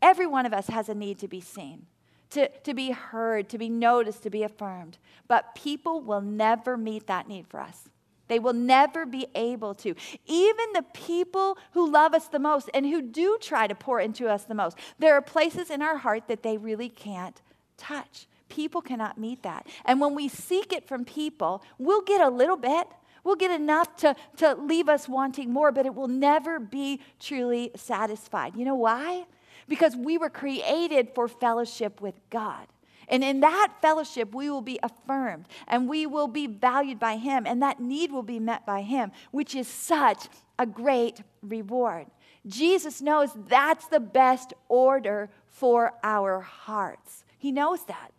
[0.02, 1.86] Every one of us has a need to be seen.
[2.30, 4.98] To, to be heard, to be noticed, to be affirmed.
[5.28, 7.88] But people will never meet that need for us.
[8.28, 9.94] They will never be able to.
[10.26, 14.28] Even the people who love us the most and who do try to pour into
[14.28, 17.40] us the most, there are places in our heart that they really can't
[17.76, 18.26] touch.
[18.48, 19.66] People cannot meet that.
[19.84, 22.86] And when we seek it from people, we'll get a little bit.
[23.24, 27.70] We'll get enough to, to leave us wanting more, but it will never be truly
[27.74, 28.54] satisfied.
[28.54, 29.24] You know why?
[29.66, 32.66] Because we were created for fellowship with God.
[33.08, 37.46] And in that fellowship, we will be affirmed and we will be valued by Him,
[37.46, 40.28] and that need will be met by Him, which is such
[40.58, 42.06] a great reward.
[42.46, 47.24] Jesus knows that's the best order for our hearts.
[47.38, 48.12] He knows that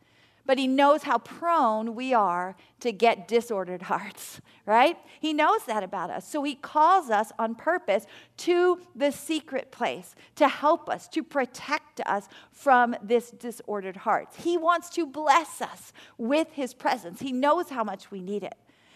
[0.45, 4.97] but he knows how prone we are to get disordered hearts, right?
[5.19, 6.27] He knows that about us.
[6.27, 8.05] So he calls us on purpose
[8.37, 14.37] to the secret place to help us, to protect us from this disordered hearts.
[14.37, 17.19] He wants to bless us with his presence.
[17.19, 18.55] He knows how much we need it.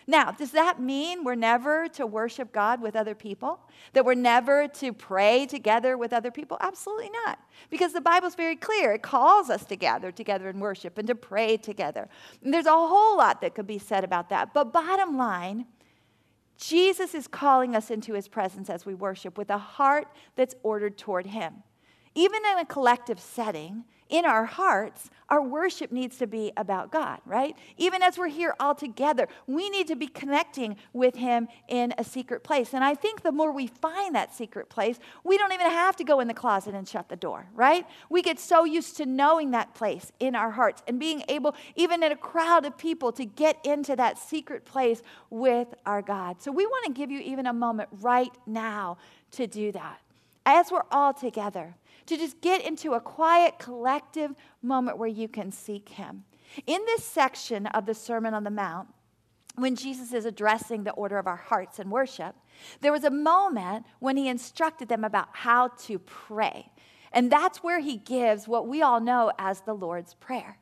[0.10, 3.60] Now, does that mean we're never to worship God with other people?
[3.94, 6.58] That we're never to pray together with other people?
[6.62, 7.38] Absolutely not.
[7.70, 8.92] Because the Bible's very clear.
[8.94, 12.10] It calls us to gather together and worship and to pray together.
[12.44, 14.52] And there's a whole lot that could be said about that.
[14.52, 15.68] But bottom line,
[16.58, 20.98] Jesus is calling us into his presence as we worship with a heart that's ordered
[20.98, 21.62] toward him.
[22.16, 27.20] Even in a collective setting, in our hearts, our worship needs to be about God,
[27.26, 27.56] right?
[27.78, 32.04] Even as we're here all together, we need to be connecting with Him in a
[32.04, 32.74] secret place.
[32.74, 36.04] And I think the more we find that secret place, we don't even have to
[36.04, 37.86] go in the closet and shut the door, right?
[38.10, 42.02] We get so used to knowing that place in our hearts and being able, even
[42.02, 46.42] in a crowd of people, to get into that secret place with our God.
[46.42, 48.98] So we want to give you even a moment right now
[49.32, 50.02] to do that.
[50.46, 51.76] As we're all together,
[52.10, 56.26] to just get into a quiet, collective moment where you can seek Him.
[56.66, 58.90] In this section of the Sermon on the Mount,
[59.56, 62.36] when Jesus is addressing the order of our hearts and worship,
[62.82, 66.72] there was a moment when he instructed them about how to pray.
[67.12, 70.58] And that's where he gives what we all know as the Lord's Prayer,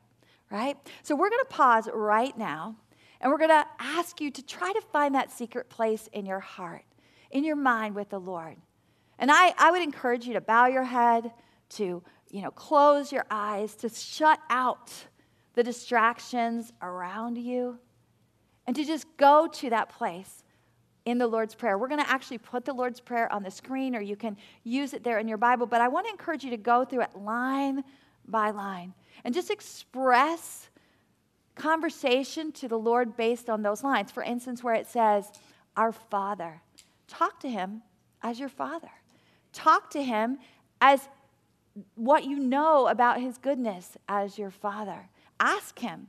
[0.50, 0.76] right?
[1.02, 2.76] So we're going to pause right now
[3.20, 6.40] and we're going to ask you to try to find that secret place in your
[6.40, 6.84] heart,
[7.30, 8.56] in your mind with the Lord.
[9.18, 11.32] And I, I would encourage you to bow your head,
[11.70, 14.92] to you know, close your eyes, to shut out
[15.54, 17.78] the distractions around you,
[18.66, 20.44] and to just go to that place
[21.04, 21.78] in the Lord's Prayer.
[21.78, 24.92] We're going to actually put the Lord's Prayer on the screen, or you can use
[24.92, 25.66] it there in your Bible.
[25.66, 27.82] But I want to encourage you to go through it line
[28.26, 28.92] by line
[29.24, 30.68] and just express
[31.54, 34.12] conversation to the Lord based on those lines.
[34.12, 35.30] For instance, where it says,
[35.76, 36.60] Our Father,
[37.08, 37.82] talk to Him
[38.22, 38.90] as your Father.
[39.52, 40.38] Talk to him
[40.80, 41.08] as
[41.94, 45.08] what you know about his goodness as your father.
[45.40, 46.08] Ask him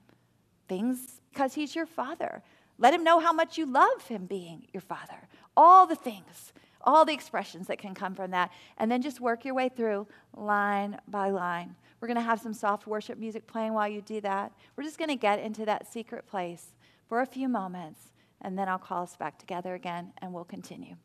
[0.68, 2.42] things because he's your father.
[2.78, 5.28] Let him know how much you love him being your father.
[5.58, 8.52] All the things, all the expressions that can come from that.
[8.78, 11.76] And then just work your way through line by line.
[12.00, 14.54] We're going to have some soft worship music playing while you do that.
[14.76, 16.74] We're just going to get into that secret place
[17.10, 18.00] for a few moments,
[18.42, 20.96] and then I'll call us back together again and we'll continue.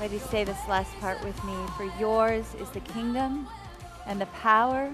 [0.00, 1.54] Ready to say this last part with me?
[1.76, 3.46] For yours is the kingdom
[4.06, 4.90] and the power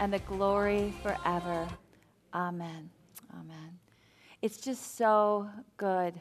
[0.00, 1.68] and the glory forever.
[2.34, 2.90] Amen.
[3.32, 3.78] Amen.
[4.42, 6.20] It's just so good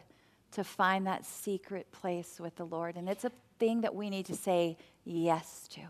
[0.51, 2.97] to find that secret place with the Lord.
[2.97, 5.81] And it's a thing that we need to say yes to,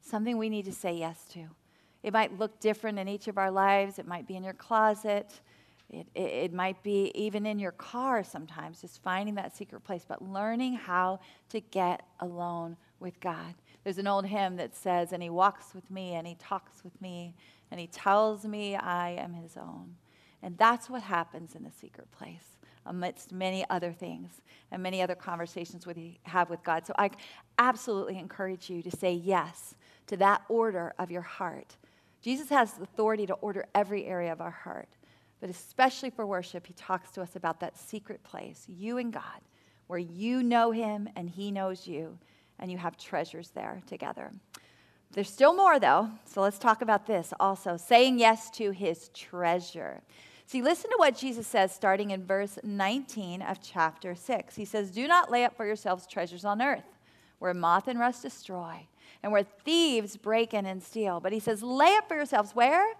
[0.00, 1.44] something we need to say yes to.
[2.02, 5.40] It might look different in each of our lives, it might be in your closet.
[5.90, 10.04] It, it, it, might be even in your car sometimes, just finding that secret place,
[10.06, 13.54] but learning how to get alone with God.
[13.84, 17.00] There's an old hymn that says, And he walks with me, and he talks with
[17.00, 17.34] me,
[17.70, 19.94] and he tells me I am his own.
[20.42, 25.14] And that's what happens in the secret place, amidst many other things and many other
[25.14, 26.86] conversations we have with God.
[26.86, 27.10] So I
[27.58, 29.74] absolutely encourage you to say yes
[30.06, 31.76] to that order of your heart.
[32.20, 34.88] Jesus has authority to order every area of our heart.
[35.40, 39.40] But especially for worship, he talks to us about that secret place, you and God,
[39.86, 42.18] where you know him and he knows you,
[42.58, 44.32] and you have treasures there together.
[45.12, 50.02] There's still more, though, so let's talk about this also saying yes to his treasure.
[50.46, 54.56] See, listen to what Jesus says starting in verse 19 of chapter 6.
[54.56, 56.84] He says, Do not lay up for yourselves treasures on earth,
[57.38, 58.86] where moth and rust destroy,
[59.22, 61.20] and where thieves break in and steal.
[61.20, 62.94] But he says, Lay up for yourselves where?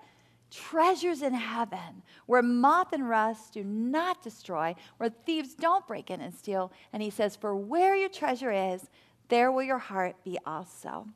[0.50, 6.20] Treasures in heaven where moth and rust do not destroy, where thieves don't break in
[6.20, 6.72] and steal.
[6.92, 8.88] And he says, For where your treasure is,
[9.28, 11.06] there will your heart be also.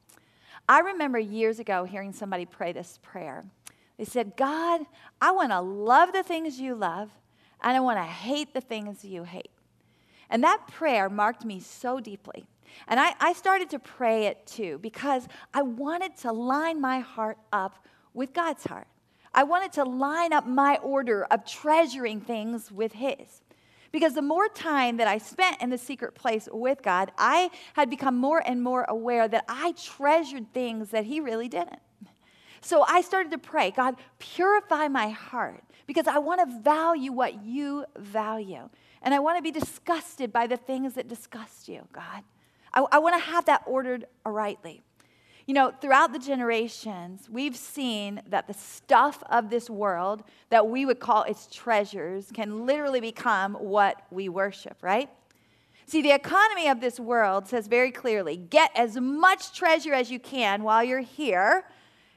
[0.69, 3.45] I remember years ago hearing somebody pray this prayer.
[3.99, 4.83] They said, God,
[5.21, 7.11] I want to love the things you love,
[7.61, 9.51] and I want to hate the things you hate.
[10.31, 12.47] And that prayer marked me so deeply.
[12.89, 17.37] And I, I started to pray it too because I wanted to line my heart
[17.53, 18.87] up with God's heart.
[19.35, 23.43] I wanted to line up my order of treasuring things with His.
[23.91, 27.91] Because the more time that I spent in the secret place with God, I had
[27.91, 31.81] become more and more aware that I treasured things that He really didn't.
[32.63, 37.43] So I started to pray, God, purify my heart because I want to value what
[37.45, 38.69] you value.
[39.03, 42.23] And I want to be disgusted by the things that disgust you, God.
[42.73, 44.83] I, I want to have that ordered rightly.
[45.53, 50.87] You know, throughout the generations, we've seen that the stuff of this world that we
[50.87, 55.11] would call its treasures can literally become what we worship, right?
[55.85, 60.19] See, the economy of this world says very clearly get as much treasure as you
[60.19, 61.67] can while you're here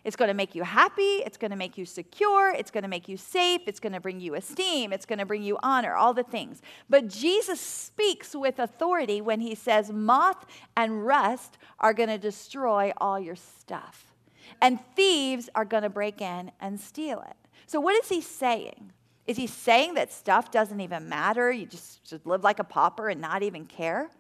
[0.05, 1.23] It's going to make you happy.
[1.25, 2.53] It's going to make you secure.
[2.53, 3.61] It's going to make you safe.
[3.65, 4.93] It's going to bring you esteem.
[4.93, 6.61] It's going to bring you honor, all the things.
[6.87, 10.45] But Jesus speaks with authority when he says, Moth
[10.77, 14.13] and rust are going to destroy all your stuff,
[14.61, 17.35] and thieves are going to break in and steal it.
[17.65, 18.91] So, what is he saying?
[19.25, 21.51] Is he saying that stuff doesn't even matter?
[21.51, 24.11] You just, just live like a pauper and not even care?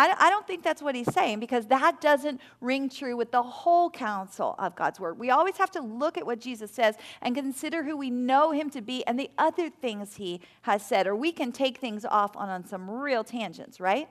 [0.00, 3.42] I, I don't think that's what he's saying because that doesn't ring true with the
[3.42, 5.18] whole counsel of God's word.
[5.18, 8.70] We always have to look at what Jesus says and consider who we know him
[8.70, 12.34] to be and the other things he has said, or we can take things off
[12.34, 14.08] on, on some real tangents, right?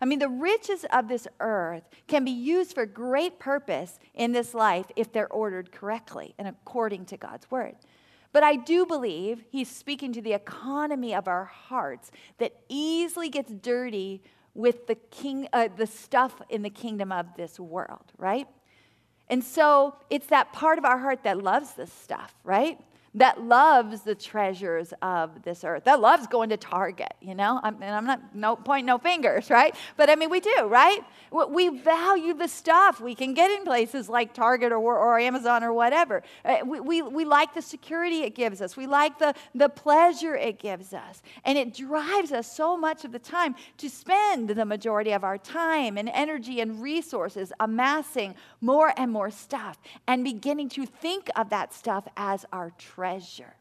[0.00, 4.54] I mean, the riches of this earth can be used for great purpose in this
[4.54, 7.76] life if they're ordered correctly and according to God's word.
[8.32, 13.52] But I do believe he's speaking to the economy of our hearts that easily gets
[13.52, 14.20] dirty
[14.54, 18.46] with the king, uh, the stuff in the kingdom of this world, right?
[19.28, 22.78] And so it's that part of our heart that loves this stuff, right?
[23.18, 27.58] That loves the treasures of this earth, that loves going to Target, you know?
[27.62, 29.74] I'm, and I'm not no point no fingers, right?
[29.96, 31.00] But I mean, we do, right?
[31.30, 35.72] We value the stuff we can get in places like Target or, or Amazon or
[35.72, 36.22] whatever.
[36.44, 40.36] Uh, we, we, we like the security it gives us, we like the, the pleasure
[40.36, 41.20] it gives us.
[41.44, 45.38] And it drives us so much of the time to spend the majority of our
[45.38, 51.50] time and energy and resources amassing more and more stuff and beginning to think of
[51.50, 53.54] that stuff as our treasure treasure.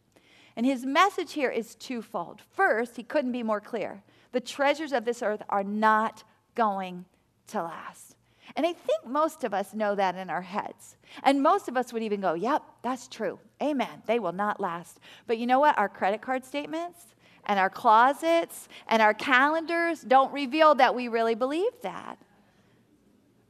[0.55, 2.41] And his message here is twofold.
[2.51, 6.23] First, he couldn't be more clear the treasures of this earth are not
[6.53, 7.05] going
[7.47, 8.15] to last.
[8.55, 10.97] And I think most of us know that in our heads.
[11.23, 13.39] And most of us would even go, yep, that's true.
[13.63, 14.03] Amen.
[14.05, 14.99] They will not last.
[15.27, 15.77] But you know what?
[15.77, 21.35] Our credit card statements and our closets and our calendars don't reveal that we really
[21.35, 22.17] believe that.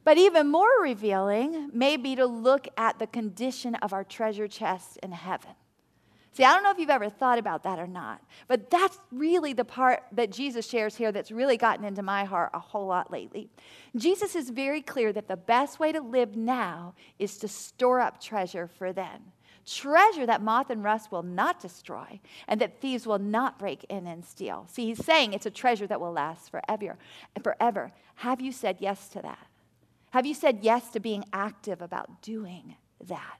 [0.04, 4.98] But even more revealing may be to look at the condition of our treasure chest
[5.02, 5.50] in heaven.
[6.32, 9.52] See, I don't know if you've ever thought about that or not, but that's really
[9.52, 13.10] the part that Jesus shares here that's really gotten into my heart a whole lot
[13.10, 13.50] lately.
[13.96, 18.20] Jesus is very clear that the best way to live now is to store up
[18.20, 19.32] treasure for then.
[19.66, 24.06] Treasure that moth and rust will not destroy and that thieves will not break in
[24.06, 24.66] and steal.
[24.70, 26.96] See, he's saying it's a treasure that will last forever.
[27.34, 27.92] And forever.
[28.16, 29.46] Have you said yes to that?
[30.12, 33.38] Have you said yes to being active about doing that?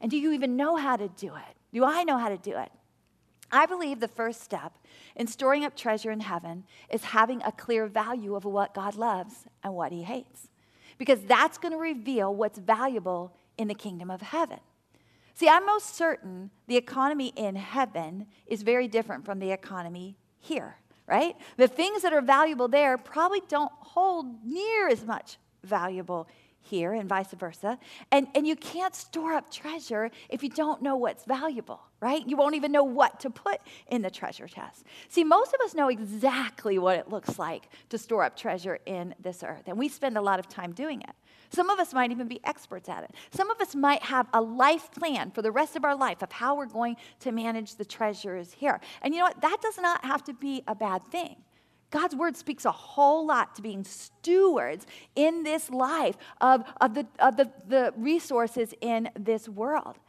[0.00, 1.56] And do you even know how to do it?
[1.74, 2.70] Do I know how to do it?
[3.50, 4.78] I believe the first step
[5.16, 9.46] in storing up treasure in heaven is having a clear value of what God loves
[9.62, 10.48] and what he hates.
[10.98, 14.60] Because that's going to reveal what's valuable in the kingdom of heaven.
[15.34, 20.76] See, I'm most certain the economy in heaven is very different from the economy here,
[21.08, 21.34] right?
[21.56, 26.28] The things that are valuable there probably don't hold near as much valuable
[26.64, 27.78] here and vice versa.
[28.10, 32.26] And, and you can't store up treasure if you don't know what's valuable, right?
[32.26, 34.84] You won't even know what to put in the treasure chest.
[35.08, 39.14] See, most of us know exactly what it looks like to store up treasure in
[39.20, 41.14] this earth, and we spend a lot of time doing it.
[41.50, 43.10] Some of us might even be experts at it.
[43.30, 46.32] Some of us might have a life plan for the rest of our life of
[46.32, 48.80] how we're going to manage the treasures here.
[49.02, 49.40] And you know what?
[49.40, 51.36] That does not have to be a bad thing.
[51.94, 54.84] God's word speaks a whole lot to being stewards
[55.14, 60.00] in this life of, of, the, of the, the resources in this world.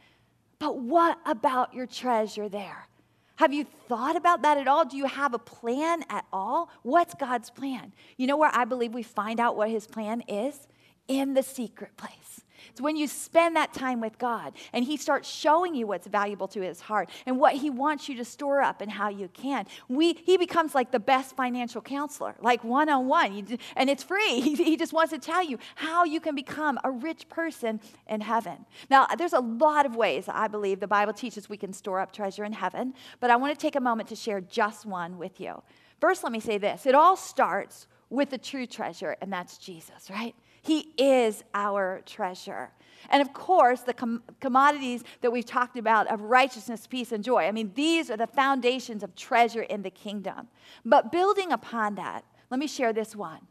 [0.58, 2.88] But what about your treasure there?
[3.36, 4.84] Have you thought about that at all?
[4.84, 6.70] Do you have a plan at all?
[6.82, 7.92] What's God's plan?
[8.16, 10.66] You know where I believe we find out what his plan is?
[11.06, 12.40] In the secret place.
[12.70, 16.48] It's when you spend that time with God and He starts showing you what's valuable
[16.48, 19.66] to His heart and what He wants you to store up and how you can.
[19.88, 24.40] We, he becomes like the best financial counselor, like one on one, and it's free.
[24.46, 28.20] He, he just wants to tell you how you can become a rich person in
[28.20, 28.64] heaven.
[28.90, 32.12] Now, there's a lot of ways I believe the Bible teaches we can store up
[32.12, 35.40] treasure in heaven, but I want to take a moment to share just one with
[35.40, 35.62] you.
[36.00, 40.10] First, let me say this it all starts with the true treasure, and that's Jesus,
[40.10, 40.34] right?
[40.66, 42.72] He is our treasure.
[43.08, 47.44] And of course, the com- commodities that we've talked about of righteousness, peace, and joy.
[47.44, 50.48] I mean, these are the foundations of treasure in the kingdom.
[50.84, 53.42] But building upon that, let me share this one.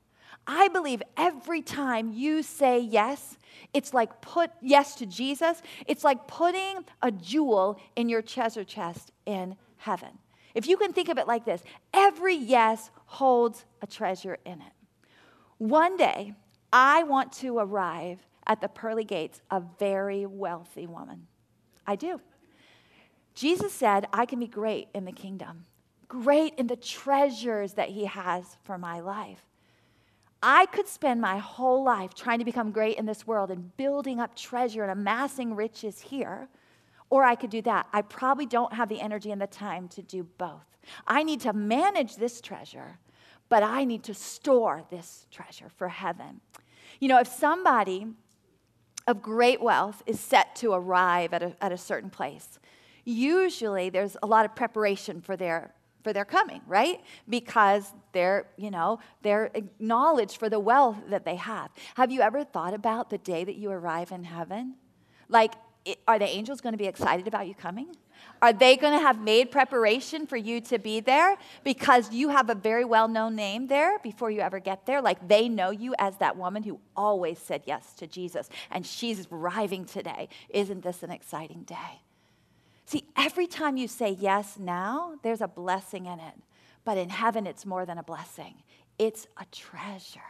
[0.45, 3.37] I believe every time you say yes,
[3.73, 9.13] it's like put yes to Jesus, it's like putting a jewel in your treasure chest
[9.25, 10.09] in heaven.
[10.53, 11.63] If you can think of it like this,
[11.93, 14.73] every yes holds a treasure in it.
[15.57, 16.33] One day,
[16.77, 21.27] I want to arrive at the pearly gates a very wealthy woman.
[21.87, 22.19] I do.
[23.33, 25.67] Jesus said, I can be great in the kingdom,
[26.09, 29.45] great in the treasures that he has for my life.
[30.43, 34.19] I could spend my whole life trying to become great in this world and building
[34.19, 36.49] up treasure and amassing riches here,
[37.09, 37.87] or I could do that.
[37.93, 40.77] I probably don't have the energy and the time to do both.
[41.07, 42.99] I need to manage this treasure,
[43.47, 46.41] but I need to store this treasure for heaven.
[46.99, 48.07] You know, if somebody
[49.07, 52.59] of great wealth is set to arrive at a, at a certain place,
[53.03, 55.73] usually there's a lot of preparation for their
[56.05, 57.01] for their coming, right?
[57.27, 61.71] Because they're, you know, they're acknowledged for the wealth that they have.
[61.95, 64.75] Have you ever thought about the day that you arrive in heaven?
[65.29, 65.55] Like,
[66.07, 67.87] are the angels going to be excited about you coming?
[68.41, 72.49] Are they going to have made preparation for you to be there because you have
[72.49, 75.01] a very well known name there before you ever get there?
[75.01, 79.27] Like they know you as that woman who always said yes to Jesus and she's
[79.31, 80.29] arriving today.
[80.49, 82.01] Isn't this an exciting day?
[82.85, 86.35] See, every time you say yes now, there's a blessing in it.
[86.83, 88.55] But in heaven, it's more than a blessing,
[88.99, 90.21] it's a treasure.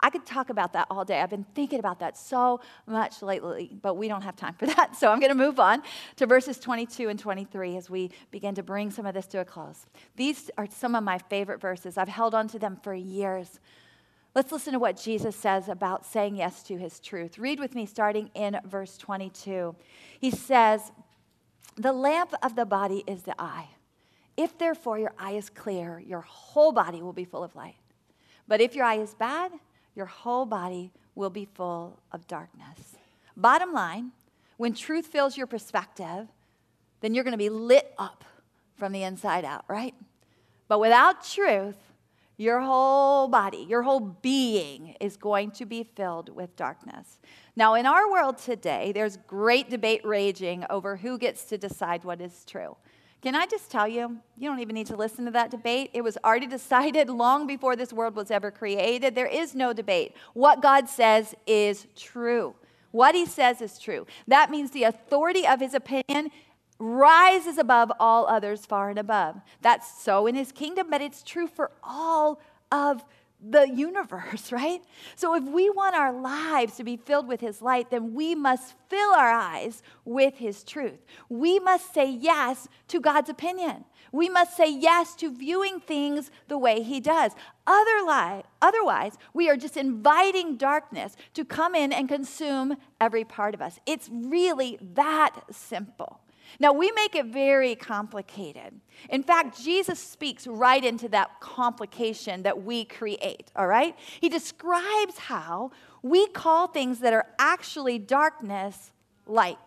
[0.00, 1.20] I could talk about that all day.
[1.20, 4.96] I've been thinking about that so much lately, but we don't have time for that.
[4.96, 5.82] So I'm going to move on
[6.16, 9.44] to verses 22 and 23 as we begin to bring some of this to a
[9.44, 9.86] close.
[10.16, 11.98] These are some of my favorite verses.
[11.98, 13.60] I've held on to them for years.
[14.34, 17.38] Let's listen to what Jesus says about saying yes to his truth.
[17.38, 19.74] Read with me starting in verse 22.
[20.20, 20.92] He says,
[21.76, 23.68] the lamp of the body is the eye.
[24.36, 27.76] If therefore your eye is clear, your whole body will be full of light.
[28.46, 29.52] But if your eye is bad,
[30.00, 32.96] your whole body will be full of darkness.
[33.36, 34.12] Bottom line,
[34.56, 36.26] when truth fills your perspective,
[37.02, 38.24] then you're going to be lit up
[38.78, 39.94] from the inside out, right?
[40.68, 41.76] But without truth,
[42.38, 47.18] your whole body, your whole being is going to be filled with darkness.
[47.54, 52.22] Now, in our world today, there's great debate raging over who gets to decide what
[52.22, 52.74] is true.
[53.22, 55.90] Can I just tell you, you don't even need to listen to that debate.
[55.92, 59.14] It was already decided long before this world was ever created.
[59.14, 60.14] There is no debate.
[60.32, 62.54] What God says is true.
[62.92, 64.06] What he says is true.
[64.26, 66.30] That means the authority of his opinion
[66.78, 69.40] rises above all others far and above.
[69.60, 72.40] That's so in his kingdom, but it's true for all
[72.72, 73.04] of
[73.42, 74.82] the universe, right?
[75.16, 78.74] So if we want our lives to be filled with His light, then we must
[78.88, 80.98] fill our eyes with His truth.
[81.28, 83.84] We must say yes to God's opinion.
[84.12, 87.32] We must say yes to viewing things the way He does.
[87.66, 93.62] Other otherwise, we are just inviting darkness to come in and consume every part of
[93.62, 93.78] us.
[93.86, 96.20] It's really that simple.
[96.58, 98.80] Now, we make it very complicated.
[99.08, 103.96] In fact, Jesus speaks right into that complication that we create, all right?
[104.20, 105.70] He describes how
[106.02, 108.92] we call things that are actually darkness
[109.26, 109.58] light.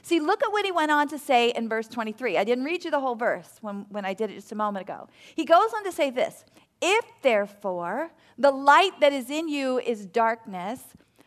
[0.00, 2.38] See, look at what he went on to say in verse 23.
[2.38, 4.88] I didn't read you the whole verse when, when I did it just a moment
[4.88, 5.08] ago.
[5.34, 6.44] He goes on to say this
[6.80, 10.80] If therefore the light that is in you is darkness,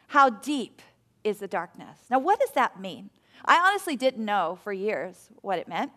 [0.07, 0.82] how deep
[1.24, 1.99] is the darkness?
[2.09, 3.09] Now, what does that mean?
[3.46, 5.91] I honestly didn't know for years what it meant.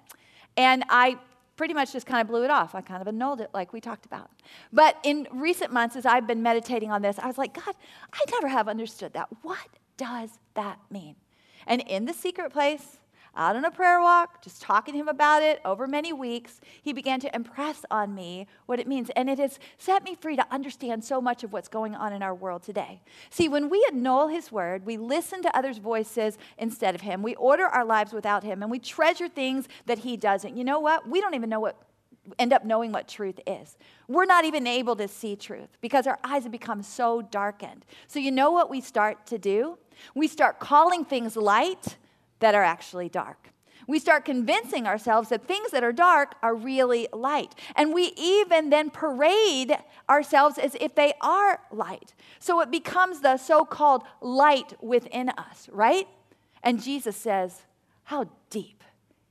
[0.57, 1.19] And I
[1.57, 2.75] pretty much just kind of blew it off.
[2.75, 4.31] I kind of annulled it, like we talked about.
[4.73, 7.75] But in recent months, as I've been meditating on this, I was like, God,
[8.13, 9.29] I never have understood that.
[9.43, 11.17] What does that mean?
[11.67, 12.99] And in the secret place,
[13.37, 16.93] out on a prayer walk, just talking to him about it over many weeks, he
[16.93, 19.11] began to impress on me what it means.
[19.16, 22.22] And it has set me free to understand so much of what's going on in
[22.22, 23.01] our world today.
[23.31, 27.35] See, when we annul his word, we listen to others' voices instead of him, we
[27.37, 30.57] order our lives without him, and we treasure things that he doesn't.
[30.57, 31.09] You know what?
[31.09, 31.83] We don't even know what
[32.39, 33.76] end up knowing what truth is.
[34.07, 37.85] We're not even able to see truth because our eyes have become so darkened.
[38.07, 39.79] So, you know what we start to do?
[40.14, 41.97] We start calling things light
[42.41, 43.51] that are actually dark.
[43.86, 47.55] We start convincing ourselves that things that are dark are really light.
[47.74, 49.76] And we even then parade
[50.11, 52.14] ourselves as if they are light.
[52.39, 56.07] So it becomes the so called light within us, right?
[56.62, 57.62] And Jesus says,
[58.05, 58.84] How deep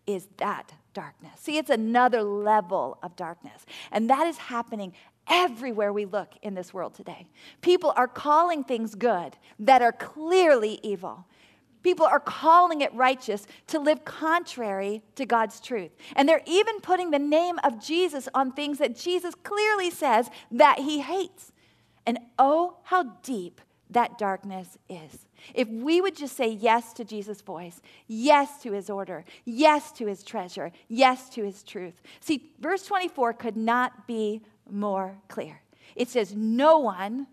[0.07, 1.39] is that darkness?
[1.39, 3.63] See, it's another level of darkness.
[3.91, 4.93] And that is happening
[5.29, 7.27] everywhere we look in this world today.
[7.61, 11.25] People are calling things good that are clearly evil.
[11.83, 15.91] People are calling it righteous to live contrary to God's truth.
[16.15, 20.79] And they're even putting the name of Jesus on things that Jesus clearly says that
[20.79, 21.51] he hates.
[22.05, 25.25] And oh, how deep that darkness is.
[25.53, 30.07] If we would just say yes to Jesus' voice, yes to his order, yes to
[30.07, 32.01] his treasure, yes to his truth.
[32.19, 35.61] See, verse 24 could not be more clear.
[35.95, 37.27] It says, No one,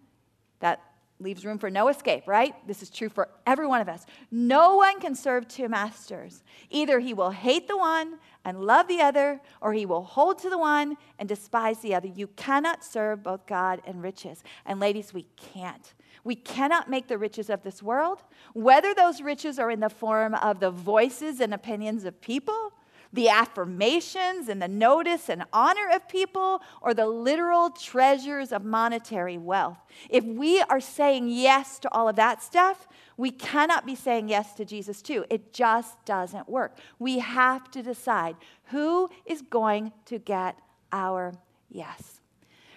[0.60, 0.80] that
[1.24, 2.54] leaves room for no escape, right?
[2.68, 4.06] This is true for every one of us.
[4.30, 6.44] No one can serve two masters.
[6.70, 10.50] Either he will hate the one and love the other, or he will hold to
[10.50, 12.08] the one and despise the other.
[12.08, 14.44] You cannot serve both God and riches.
[14.66, 15.94] And ladies, we can't.
[16.22, 18.22] We cannot make the riches of this world,
[18.52, 22.72] whether those riches are in the form of the voices and opinions of people
[23.14, 29.38] the affirmations and the notice and honor of people or the literal treasures of monetary
[29.38, 29.78] wealth.
[30.10, 34.54] If we are saying yes to all of that stuff, we cannot be saying yes
[34.54, 35.24] to Jesus too.
[35.30, 36.78] It just doesn't work.
[36.98, 38.34] We have to decide
[38.64, 40.58] who is going to get
[40.90, 41.34] our
[41.70, 42.20] yes.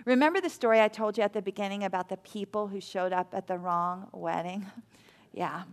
[0.06, 3.34] Remember the story I told you at the beginning about the people who showed up
[3.34, 4.68] at the wrong wedding?
[5.34, 5.64] yeah.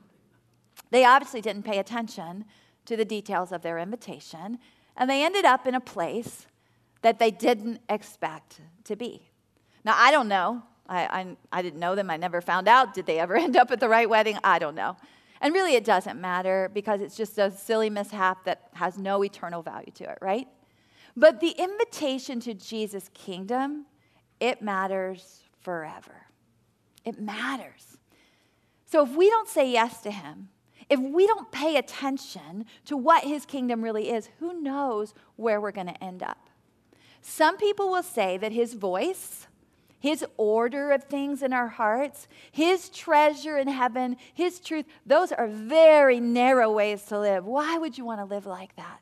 [0.90, 2.46] They obviously didn't pay attention
[2.86, 4.58] to the details of their invitation,
[4.96, 6.46] and they ended up in a place
[7.02, 9.30] that they didn't expect to be.
[9.84, 10.62] Now, I don't know.
[10.88, 12.10] I, I, I, didn't know them.
[12.10, 12.94] I never found out.
[12.94, 14.38] Did they ever end up at the right wedding?
[14.44, 14.96] I don't know.
[15.40, 19.62] And really, it doesn't matter because it's just a silly mishap that has no eternal
[19.62, 20.48] value to it, right?
[21.16, 23.86] But the invitation to Jesus' kingdom,
[24.40, 26.26] it matters forever.
[27.04, 27.98] It matters.
[28.86, 30.48] So if we don't say yes to him,
[30.88, 35.72] if we don't pay attention to what his kingdom really is, who knows where we're
[35.72, 36.48] going to end up?
[37.20, 39.46] Some people will say that his voice,
[39.98, 45.48] his order of things in our hearts, his treasure in heaven, his truth, those are
[45.48, 47.46] very narrow ways to live.
[47.46, 49.00] Why would you want to live like that?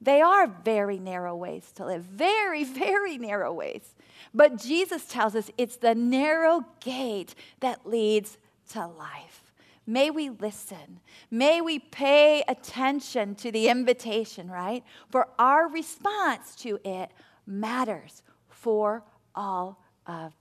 [0.00, 3.94] They are very narrow ways to live, very, very narrow ways.
[4.32, 8.38] But Jesus tells us it's the narrow gate that leads
[8.70, 9.39] to life.
[9.86, 11.00] May we listen.
[11.30, 14.84] May we pay attention to the invitation, right?
[15.10, 17.10] For our response to it
[17.46, 19.02] matters for
[19.34, 20.32] all of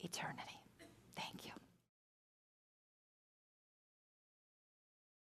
[0.00, 0.63] eternity.